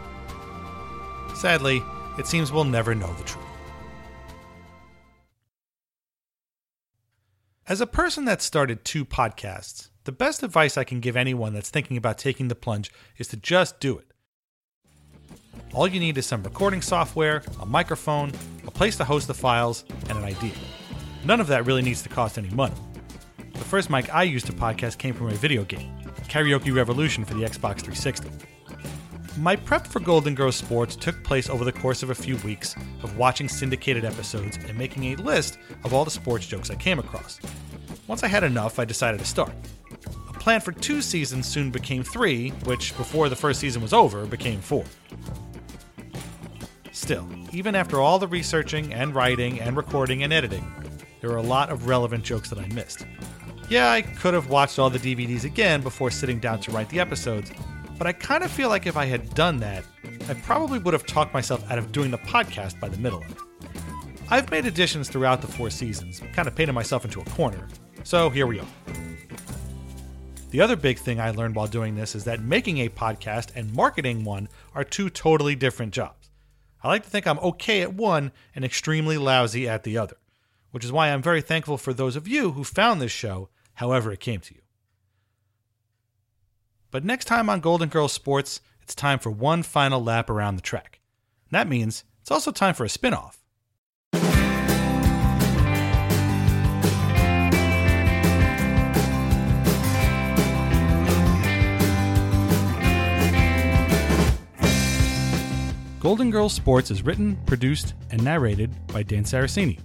Sadly, 1.34 1.82
it 2.18 2.26
seems 2.26 2.52
we'll 2.52 2.64
never 2.64 2.94
know 2.94 3.12
the 3.14 3.24
truth. 3.24 3.44
As 7.66 7.80
a 7.80 7.86
person 7.86 8.24
that 8.24 8.42
started 8.42 8.84
two 8.84 9.04
podcasts, 9.04 9.90
the 10.02 10.12
best 10.12 10.42
advice 10.42 10.76
I 10.76 10.82
can 10.82 10.98
give 10.98 11.16
anyone 11.16 11.52
that's 11.52 11.70
thinking 11.70 11.96
about 11.96 12.18
taking 12.18 12.48
the 12.48 12.56
plunge 12.56 12.90
is 13.16 13.28
to 13.28 13.36
just 13.36 13.78
do 13.78 13.96
it. 13.96 14.06
All 15.72 15.86
you 15.86 16.00
need 16.00 16.18
is 16.18 16.26
some 16.26 16.42
recording 16.42 16.82
software, 16.82 17.44
a 17.60 17.66
microphone, 17.66 18.32
a 18.66 18.72
place 18.72 18.96
to 18.96 19.04
host 19.04 19.28
the 19.28 19.34
files, 19.34 19.84
and 20.08 20.18
an 20.18 20.24
idea. 20.24 20.54
None 21.24 21.40
of 21.40 21.46
that 21.46 21.64
really 21.64 21.82
needs 21.82 22.02
to 22.02 22.08
cost 22.08 22.38
any 22.38 22.50
money. 22.50 22.74
The 23.60 23.66
first 23.66 23.90
mic 23.90 24.12
I 24.12 24.22
used 24.22 24.46
to 24.46 24.52
podcast 24.54 24.96
came 24.96 25.14
from 25.14 25.28
a 25.28 25.34
video 25.34 25.64
game, 25.64 25.92
Karaoke 26.28 26.74
Revolution 26.74 27.26
for 27.26 27.34
the 27.34 27.42
Xbox 27.42 27.82
360. 27.82 28.30
My 29.36 29.54
prep 29.54 29.86
for 29.86 30.00
Golden 30.00 30.34
Girls 30.34 30.56
Sports 30.56 30.96
took 30.96 31.22
place 31.22 31.50
over 31.50 31.62
the 31.62 31.70
course 31.70 32.02
of 32.02 32.08
a 32.08 32.14
few 32.14 32.38
weeks 32.38 32.74
of 33.02 33.18
watching 33.18 33.48
syndicated 33.48 34.04
episodes 34.04 34.56
and 34.66 34.78
making 34.78 35.04
a 35.04 35.16
list 35.16 35.58
of 35.84 35.92
all 35.92 36.06
the 36.06 36.10
sports 36.10 36.46
jokes 36.46 36.70
I 36.70 36.74
came 36.74 36.98
across. 36.98 37.38
Once 38.08 38.24
I 38.24 38.28
had 38.28 38.44
enough, 38.44 38.78
I 38.78 38.86
decided 38.86 39.20
to 39.20 39.26
start. 39.26 39.52
A 40.30 40.32
plan 40.32 40.62
for 40.62 40.72
two 40.72 41.02
seasons 41.02 41.46
soon 41.46 41.70
became 41.70 42.02
three, 42.02 42.50
which, 42.64 42.96
before 42.96 43.28
the 43.28 43.36
first 43.36 43.60
season 43.60 43.82
was 43.82 43.92
over, 43.92 44.24
became 44.24 44.62
four. 44.62 44.86
Still, 46.92 47.28
even 47.52 47.74
after 47.74 48.00
all 48.00 48.18
the 48.18 48.26
researching 48.26 48.94
and 48.94 49.14
writing 49.14 49.60
and 49.60 49.76
recording 49.76 50.22
and 50.22 50.32
editing, 50.32 50.64
there 51.20 51.28
were 51.28 51.36
a 51.36 51.42
lot 51.42 51.68
of 51.68 51.86
relevant 51.86 52.24
jokes 52.24 52.48
that 52.48 52.58
I 52.58 52.66
missed. 52.68 53.04
Yeah, 53.70 53.92
I 53.92 54.02
could 54.02 54.34
have 54.34 54.48
watched 54.48 54.80
all 54.80 54.90
the 54.90 54.98
DVDs 54.98 55.44
again 55.44 55.80
before 55.80 56.10
sitting 56.10 56.40
down 56.40 56.58
to 56.62 56.72
write 56.72 56.88
the 56.88 56.98
episodes, 56.98 57.52
but 57.98 58.06
I 58.08 58.12
kind 58.12 58.42
of 58.42 58.50
feel 58.50 58.68
like 58.68 58.84
if 58.84 58.96
I 58.96 59.04
had 59.04 59.32
done 59.32 59.58
that, 59.58 59.84
I 60.28 60.34
probably 60.34 60.80
would 60.80 60.92
have 60.92 61.06
talked 61.06 61.32
myself 61.32 61.70
out 61.70 61.78
of 61.78 61.92
doing 61.92 62.10
the 62.10 62.18
podcast 62.18 62.80
by 62.80 62.88
the 62.88 62.98
middle 62.98 63.22
of 63.22 63.30
it. 63.30 63.36
I've 64.28 64.50
made 64.50 64.66
additions 64.66 65.08
throughout 65.08 65.40
the 65.40 65.46
four 65.46 65.70
seasons, 65.70 66.20
kind 66.32 66.48
of 66.48 66.56
painted 66.56 66.72
myself 66.72 67.04
into 67.04 67.20
a 67.20 67.24
corner, 67.26 67.68
so 68.02 68.28
here 68.28 68.48
we 68.48 68.58
are. 68.58 68.66
The 70.50 70.60
other 70.60 70.74
big 70.74 70.98
thing 70.98 71.20
I 71.20 71.30
learned 71.30 71.54
while 71.54 71.68
doing 71.68 71.94
this 71.94 72.16
is 72.16 72.24
that 72.24 72.42
making 72.42 72.78
a 72.78 72.88
podcast 72.88 73.50
and 73.54 73.72
marketing 73.72 74.24
one 74.24 74.48
are 74.74 74.82
two 74.82 75.10
totally 75.10 75.54
different 75.54 75.92
jobs. 75.92 76.28
I 76.82 76.88
like 76.88 77.04
to 77.04 77.10
think 77.10 77.24
I'm 77.24 77.38
okay 77.38 77.82
at 77.82 77.94
one 77.94 78.32
and 78.52 78.64
extremely 78.64 79.16
lousy 79.16 79.68
at 79.68 79.84
the 79.84 79.96
other, 79.96 80.16
which 80.72 80.84
is 80.84 80.90
why 80.90 81.10
I'm 81.10 81.22
very 81.22 81.40
thankful 81.40 81.78
for 81.78 81.94
those 81.94 82.16
of 82.16 82.26
you 82.26 82.50
who 82.50 82.64
found 82.64 83.00
this 83.00 83.12
show 83.12 83.48
however 83.80 84.12
it 84.12 84.20
came 84.20 84.40
to 84.40 84.54
you. 84.54 84.60
But 86.90 87.02
next 87.02 87.24
time 87.24 87.48
on 87.48 87.60
Golden 87.60 87.88
Girls 87.88 88.12
Sports, 88.12 88.60
it's 88.82 88.94
time 88.94 89.18
for 89.18 89.30
one 89.30 89.62
final 89.62 90.04
lap 90.04 90.28
around 90.28 90.56
the 90.56 90.62
track. 90.62 91.00
And 91.50 91.58
that 91.58 91.66
means 91.66 92.04
it's 92.20 92.30
also 92.30 92.52
time 92.52 92.74
for 92.74 92.84
a 92.84 92.88
spinoff. 92.88 93.38
Golden 106.00 106.30
Girls 106.30 106.52
Sports 106.52 106.90
is 106.90 107.02
written, 107.02 107.36
produced, 107.46 107.94
and 108.10 108.22
narrated 108.22 108.70
by 108.88 109.02
Dan 109.02 109.24
Saracini. 109.24 109.78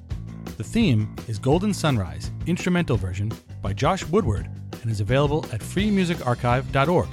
The 0.58 0.64
theme 0.66 1.16
is 1.30 1.40
Golden 1.40 1.74
Sunrise, 1.74 2.32
instrumental 2.46 2.98
version 2.98 3.32
by 3.66 3.74
Josh 3.74 4.06
Woodward, 4.06 4.48
and 4.84 4.92
is 4.92 5.02
available 5.02 5.44
at 5.52 5.60
freemusicarchive.org. 5.60 7.08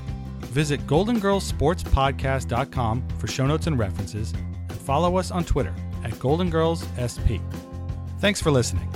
Visit 0.53 0.87
goldengirlsportspodcast.com 0.87 3.09
for 3.19 3.27
show 3.27 3.47
notes 3.47 3.67
and 3.67 3.79
references, 3.79 4.35
and 4.35 4.79
follow 4.81 5.17
us 5.17 5.31
on 5.31 5.45
Twitter 5.45 5.75
at 6.05 6.19
Golden 6.19 6.51
Girls 6.51 6.85
SP. 7.01 7.41
Thanks 8.19 8.43
for 8.43 8.51
listening. 8.51 8.87